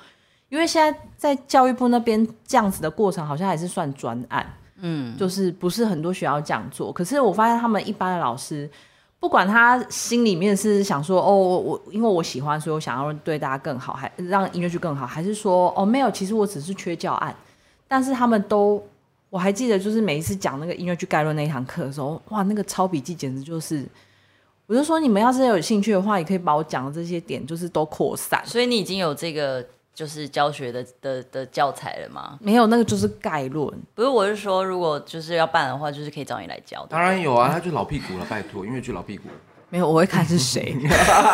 [0.48, 4.44] 因为现在在教育部那边这样子的过程，好像还是算专案，
[4.86, 6.92] 嗯，就是不是很多学校这样做。
[6.92, 8.68] 可是我发现他们一般的老师，
[9.18, 17.34] 不管他心里面是想说哦，我因为我喜欢，所以我想要对大家更好，还让音乐剧更好，还是说哦没有，其实我只是缺教案。
[17.88, 18.82] 但是他们都，
[19.30, 23.86] 我还记得，就是每一次讲那个音乐剧概论那一堂课的时候，哇，那个抄笔记简直就是，
[24.66, 28.42] 我就说你们要是有兴趣的话，也可以把我讲的这些点就是都扩散。
[28.44, 29.64] 所以你已经有这个
[29.94, 32.36] 就是教学的的的教材了吗？
[32.40, 33.72] 没有，那个就是概论。
[33.94, 36.84] 不是，我是说，如果就是要办的话，就是可以找你来教。
[36.90, 39.28] 当然有啊，他就老屁股了，拜托，音乐剧老屁股。
[39.70, 40.76] 没有，我会看是谁。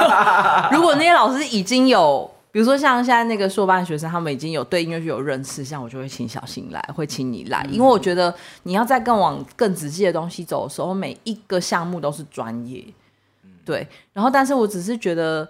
[0.70, 8.34] 如果那些老师已经有，比如说像现在那个硕班学生，他们已经有对音乐剧有认识，像我就会请小新来，会请你来，嗯、因为我觉得
[8.64, 12.84] 你要再更往更仔细的东西走的时候，每一个项目都是专业。
[13.62, 15.46] 对，然后但是我只是觉得，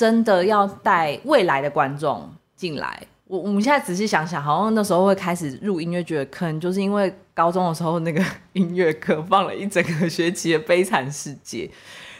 [0.00, 2.26] 真的要带未来的观众
[2.56, 3.02] 进来。
[3.26, 8.24] 我我们现在仔细想想，好像那时候会开始入音乐剧的坑，就是因为高中的时候那个
[8.54, 11.66] 音乐课放了一整个学期的《悲惨世界》，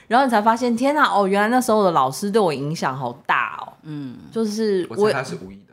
[0.09, 3.73] 然后你才发现，天哪，哦，原来那时候的老师对我影响好大哦。
[3.85, 5.70] 嗯，就是我，我他是无意的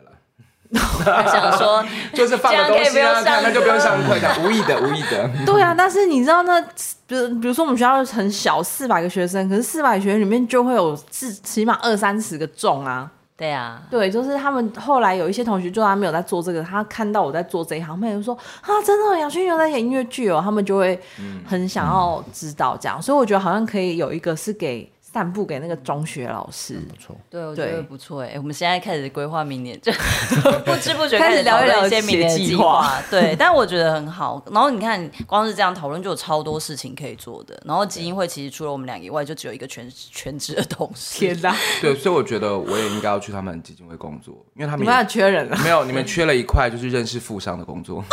[0.73, 5.29] 想说就是放个东西啊，那就不用上课的，无意的，无意的。
[5.45, 6.61] 对啊，但是你知道那，
[7.07, 13.09] 比如比如说我们学校很小，四百个学生，可是四百个学生里面就会有至起码二三十个重啊。
[13.37, 20.99] 对啊，对，就是他们后来有一些同学，就他没有在做这个，他看到我在做这一行，他们就说啊，真的，杨轩有在演音乐剧哦，他们就会
[21.45, 24.91] 很想要知道这样，嗯、所以我觉得好像可以有一个是给。
[25.17, 27.17] 散布给那个中学老师，不错。
[27.27, 28.33] 对，我觉得不错哎。
[28.35, 29.91] 我们现在开始规划明年， 就
[30.63, 33.01] 不知不觉开始聊一聊一些明年计划。
[33.09, 34.39] 对，但我觉得很好。
[34.51, 37.59] 然后你看，光是这样讨论就有超多事情可以做的。
[37.65, 41.17] 然后基金会其实除了我们俩以外，就只有一个全全职的同事。
[41.17, 41.55] 天哪！
[41.81, 45.57] 对，所以我觉得我也应该要去他们基金会工作，因为他们没有缺人了。
[45.63, 48.05] 没有，你们缺了一块，就是认识富商的工作，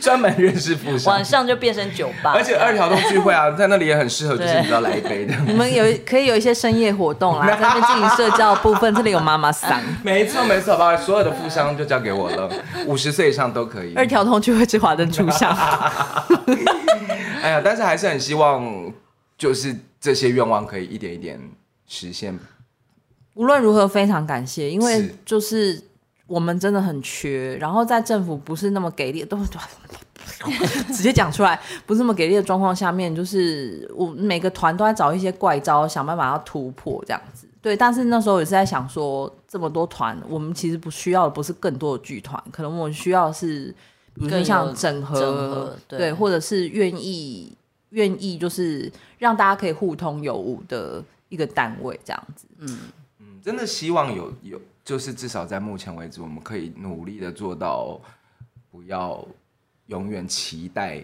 [0.00, 1.12] 专门认识富商。
[1.12, 5.17] 晚上就变成酒吧，而且二条通聚会啊，在那里也很适合，就是你知道来一杯。
[5.46, 9.80] 你们有可以有一些深夜活动啦，在那边进行社交的部分，这里有妈妈桑。
[10.02, 12.50] 没错没错，把所有的富商就交给我了，
[12.86, 13.94] 五十岁以上都可以。
[13.94, 15.50] 二条通就会吃华灯初上。
[17.42, 18.92] 哎呀，但是还是很希望，
[19.36, 21.40] 就是这些愿望可以一点一点
[21.86, 22.38] 实现。
[23.34, 25.80] 无论如何，非常感谢，因为就是
[26.28, 29.36] 我们真的很缺，然后在政府不是那么给力，都。
[30.94, 37.48] 直接讲出来，不是那么给力的状况下面，就是我每个团都在找一些怪招，想办法要突破这样子。
[37.62, 43.74] 对，但是那时候也是在想说，这么多团，我们其实不需要的不是更多的剧团，可能我们需要的是，
[44.14, 47.50] 比如说像整合，整合对，对，或者是愿意
[47.90, 52.46] 愿意就是让大家可以互通有无的一个单位这样子。
[52.58, 52.78] 嗯
[53.18, 58.00] 嗯，真的希望有有，就是至少在目前为止，我们可以努力的做到
[58.70, 59.26] 不要。
[59.88, 61.02] 永远期待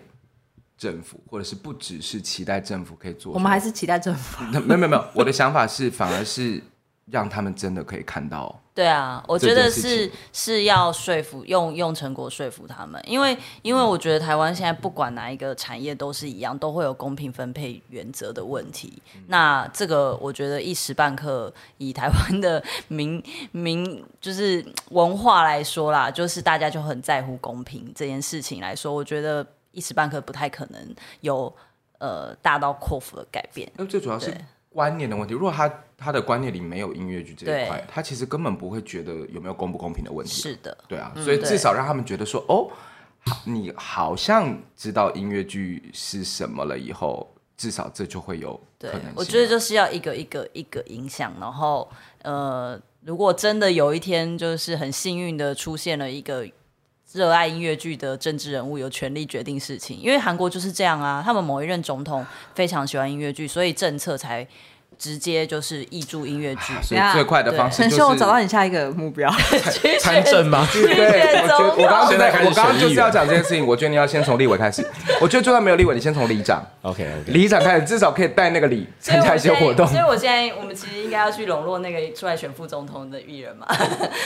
[0.77, 4.45] 政府，或者是不只是期待政府可以做，我们还是期待政府。
[4.45, 6.63] 没有没有没有，我的想法是，反而是
[7.11, 8.61] 让他们真的可以看到。
[8.75, 19.01] 对啊，我觉得是是要说服，用用成果说服他们，因为因为我觉得台湾现在不管哪一个产业都是一样，都会有公平分配原则的问题。
[19.15, 31.55] 嗯、那这个我觉得一时半刻以台湾的民民就是文化来说啦，就是大家就很在乎公平这件事情来说，我觉得一时半刻不太可能有
[31.99, 33.71] 呃大刀阔斧的改变。
[33.77, 34.37] 那最主要是。
[34.71, 35.73] 观念的问题，如果他
[36.05, 40.43] 他的观念里没有音乐剧这一块，他其实根本不会觉得有没有公不公平的问题。
[40.43, 42.71] 是的，对啊，所以至少让他们觉得说，嗯、哦，
[43.47, 49.13] 你好像知道音乐剧是什么了，以后至少这就会有可能性。
[49.17, 51.91] 我觉得就是要一个一个一个影响，然后
[52.21, 56.47] 呃，如果真的有一天就是很幸运的出现了一个
[57.13, 64.47] 热爱音乐剧的政治人物，有权利决定事情，因为韩国就是这样啊，他们某一任总统非常喜欢音乐剧，所以政策才。
[64.99, 67.91] 直接就是译注音乐剧，所以最快的方式就是。
[67.91, 69.31] 陈秀，我找到你下一个目标，
[70.01, 70.67] 参政吗？
[70.73, 73.67] 对，我觉得我刚刚现在开始，我刚刚就是要讲这件事情。
[73.67, 74.85] 我觉得你要先从立委开始。
[75.21, 76.63] 我觉得就算没有立委，你先从里长。
[76.83, 79.87] OK，里长开始，至少可以带那个里参加一些活动。
[79.87, 83.67] 所以我现在，我们其实应该要去笼络那个出来选副总统的艺人嘛。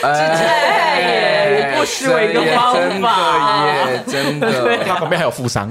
[0.03, 4.79] 哎，不失为一个方法耶，真的。
[4.85, 5.71] 他旁边还有富商。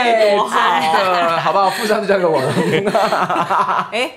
[0.00, 1.70] 哎，真的， 好不好？
[1.70, 2.52] 富商就交给我了。
[3.92, 4.10] 哎，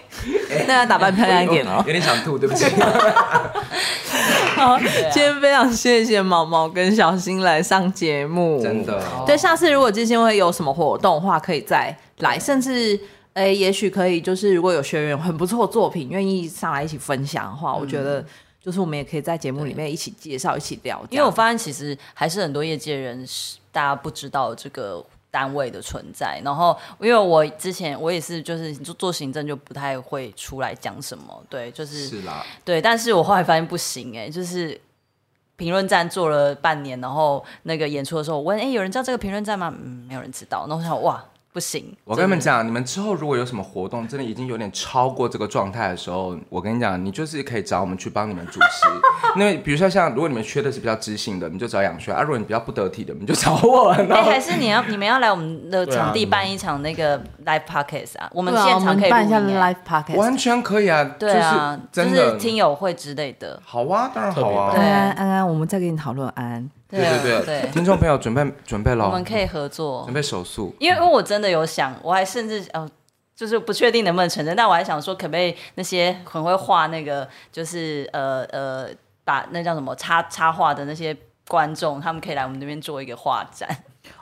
[0.67, 1.83] 那要打扮漂亮一点哦。
[1.85, 2.65] 有点想吐，对不起。
[4.55, 9.03] 好，今天非常谢谢毛毛跟小新来上节目，真的。
[9.25, 12.97] 对，下次如果基金会有什么活动的话，可以再来，甚至
[13.33, 18.23] 哎，也许可以，就是如果有学员很不错的作品，愿意上来一起分享的话，我觉得
[18.63, 21.03] 就是我们也可以在节目里面一起介绍、一起聊。
[21.09, 25.03] 因为我发现其实还是很多业界人士大家不知道这个。
[25.33, 34.79] 单位的存在，然后因为我之前我也是就是做做行政就不太会出来讲什么，对，就是是啦，对，但是我后来发现不行哎，就是。
[35.55, 39.71] 评论站做了半年，然后那个演出的时候，我问，哎，有人知道这个评论站吗？
[39.71, 40.65] 嗯，没有人知道。
[40.67, 41.23] 然后我想，哇。
[41.53, 49.39] 不行，我跟你们讲，你们之后如果有什么活动，真的已经有点超过这个状态的时候，我跟你讲，你就是可以找我们去帮你们主持。
[49.39, 53.89] 因为比如说像，如果你们缺的是比较知性的，你就找杨轩；啊，如果你比较不得体的，你就找我。
[53.91, 58.27] 哎、欸，还是你要你们要来我们的场地办一场那个 live podcast 啊？
[58.33, 61.03] 我们现场可以办一下 live podcast，完全可以啊。
[61.19, 63.61] 对啊，就是真的听友会之类的。
[63.63, 64.75] 好啊，当然好啊。
[64.75, 66.71] 对安安安，我们再跟你讨论安安。
[66.99, 70.75] 对对对，听众朋友准备准备了，我们可以合作，准备手速。
[70.79, 72.89] 因为因为我真的有想，我还甚至哦，
[73.35, 78.87] 就是不确定能不能成真，但我还想说，可不可以那些很会画那个，就是呃呃，
[79.23, 81.15] 把那叫什么插插画的那些
[81.47, 83.67] 观众，他们可以来我们这边做一个画展。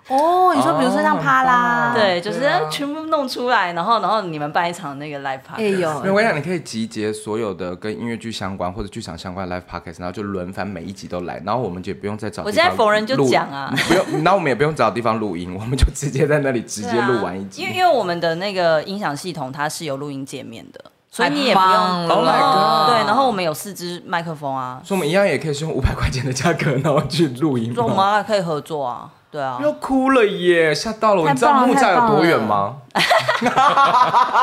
[0.07, 5.57] 哦，你说比如说像帕拉，对，就是全部弄出来，然后然后你们办一场那个 live podcast。
[5.57, 12.43] 哎呦，因为我想你可以集结所有的跟音乐剧相关或者剧场相关的 live podcast，然后就轮番每一集都来，然后我们就不用再找。
[12.43, 17.61] 我现在逢人就讲啊，不用， 那我们也不用找地方录音，我们就直接在那里直接录完一集。
[17.61, 22.09] 因为因为我们的那个音响系统它是有录音界面的，所以你也不用。
[22.09, 22.89] Oh my god！
[22.89, 27.73] 对，然后我们有四支麦克风啊，所以我们一样也可以是用五百块钱的价格，然后去录音。
[27.77, 29.09] 我们可以合作啊。
[29.31, 30.75] 对啊，要哭了耶！
[30.75, 32.75] 吓到了，了你知道木栅有多远吗？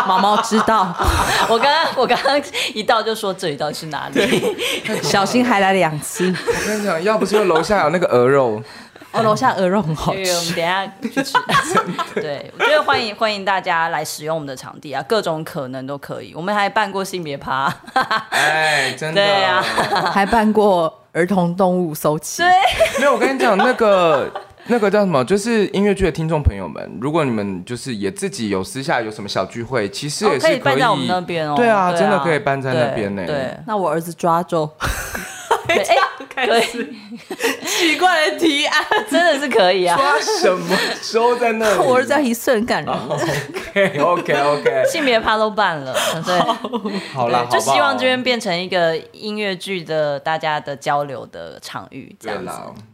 [0.07, 0.95] 毛毛知道，
[1.51, 2.41] 我刚刚我刚刚
[2.73, 4.57] 一到就说这里到底是哪里？
[5.03, 6.35] 小心还来两次。
[6.47, 8.63] 我跟你讲，要不是因为楼下有那个鹅肉，
[9.13, 10.23] 哦，楼下鹅肉很好吃。
[10.23, 11.35] 我们等下去吃。
[12.17, 16.33] 对，我觉得欢迎欢迎大家来使用我们的场地啊，各种可能都可以。
[16.35, 17.71] 我们还办过性别趴，
[18.31, 19.63] 哎，真的，对啊，
[20.15, 22.43] 还办过儿童动物搜集。
[22.43, 22.51] 对，
[23.01, 24.33] 没有，我跟你讲那个。
[24.69, 25.25] 那个叫什么？
[25.25, 31.55] 就是音乐剧的听众朋友们，如果你们就是也自己有私下有什么小聚会，其实也是可以，哦、可以办在我们那边哦。
[31.57, 33.27] 对啊，对啊，真的可以办在那边呢。
[33.27, 34.71] 对，那我儿子抓周。
[35.69, 35.85] 哎，
[36.35, 36.63] 可以，
[37.67, 39.95] 奇怪的提案， 真的是可以啊！
[39.99, 41.79] 抓什么收在那里？
[41.85, 42.95] 我儿子要一次很感人。
[42.95, 44.85] OK，OK，OK。
[44.91, 45.95] 性别趴都办了，
[46.25, 46.39] 对，
[47.13, 52.51] 好了，就希望这边变成一个音乐剧的大家的交流的场域，这样子。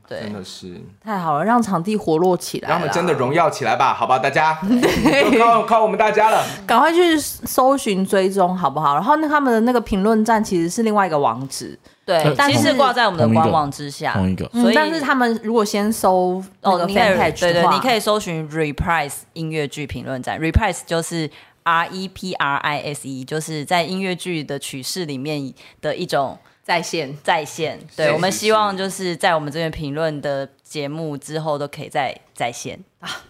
[0.08, 0.80] 对，真的是。
[1.02, 4.58] 太好了，让场地活络起来，让他们真的荣耀起来吧，好吧，大家。
[4.62, 8.94] 就靠靠我们大家了，赶快去搜寻追踪，好不好？
[8.94, 11.78] 然后那他们的那个评论站其实是另外一个网址。
[12.06, 14.46] 对，但是挂在我们的官网之下，同一个。
[14.52, 21.30] 所以，但是他们如果先搜那个 fan page 对对，你可以搜寻 Reprise 音乐剧评论站，Reprise 就是
[21.62, 27.78] R E P R I S E，就是在音乐剧的曲式里面的一种在线在线。
[27.94, 32.76] 对，我们希望就是在我们这边评论的节目之后都可以再在线。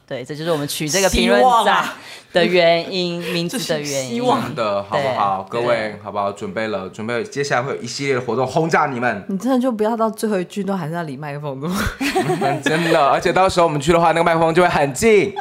[0.07, 1.85] 对，这就是我们取这个评论站
[2.33, 4.11] 的原因， 名字的原因。
[4.15, 5.47] 希望的好不好？
[5.49, 6.31] 各位好不好？
[6.33, 9.25] 准备了，准备接下来会有一系列的活动轰炸你们。
[9.29, 11.69] 你真的就不要到最后一句都还是要离麦克风的。
[12.63, 15.33] 真的，而且到时候我们去的话，那个麦克风就会很近。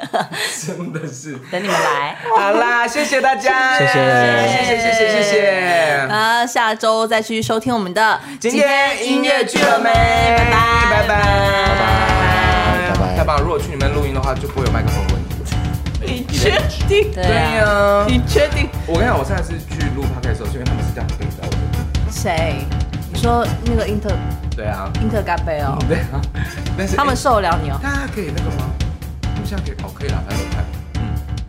[0.66, 2.16] 真的是，等你们来。
[2.36, 6.06] 好啦，谢谢大家，谢谢，谢谢，谢谢，谢谢。
[6.10, 9.90] 啊，下周再去收听我们的今天音乐剧了没？
[9.90, 12.31] 拜拜，拜拜，拜拜。
[13.16, 13.40] 太棒！
[13.40, 15.28] 如果去你们录音的话，就不会有麦克风问题。
[16.04, 17.12] 你确定？
[17.12, 18.68] 对呀，你确定？
[18.86, 22.10] 我跟你讲，我上次去录 podcast 的时候，是因为他们是这样对着我的。
[22.10, 22.64] 谁？
[23.12, 24.10] 你说那个英特？
[24.56, 25.78] 对啊，英特干杯哦。
[25.88, 26.20] 对啊，
[26.76, 27.78] 但是他们受得了你哦。
[27.82, 28.64] 大家可以那个吗？
[29.22, 30.81] 他们现在可以哦，可以了，反正我看。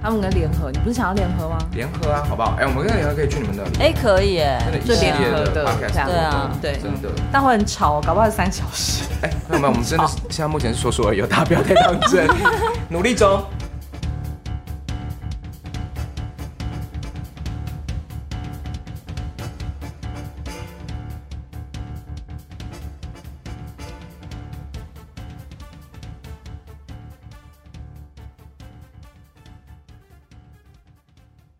[0.04, 1.58] 他们跟联合，你不是想要联合吗？
[1.72, 2.56] 联合啊，好不好？
[2.60, 3.70] 哎，我们跟联合可以去你们那里。
[3.80, 5.64] 哎，可以哎，就联合的，对
[6.20, 7.08] 啊，对，真的。
[7.32, 9.06] 但会很吵，搞不好是三小时。
[9.22, 12.28] 哎，朋友们，我们真的是现在目前是说说而已，大家不要太当真，
[12.91, 13.41] 努力中。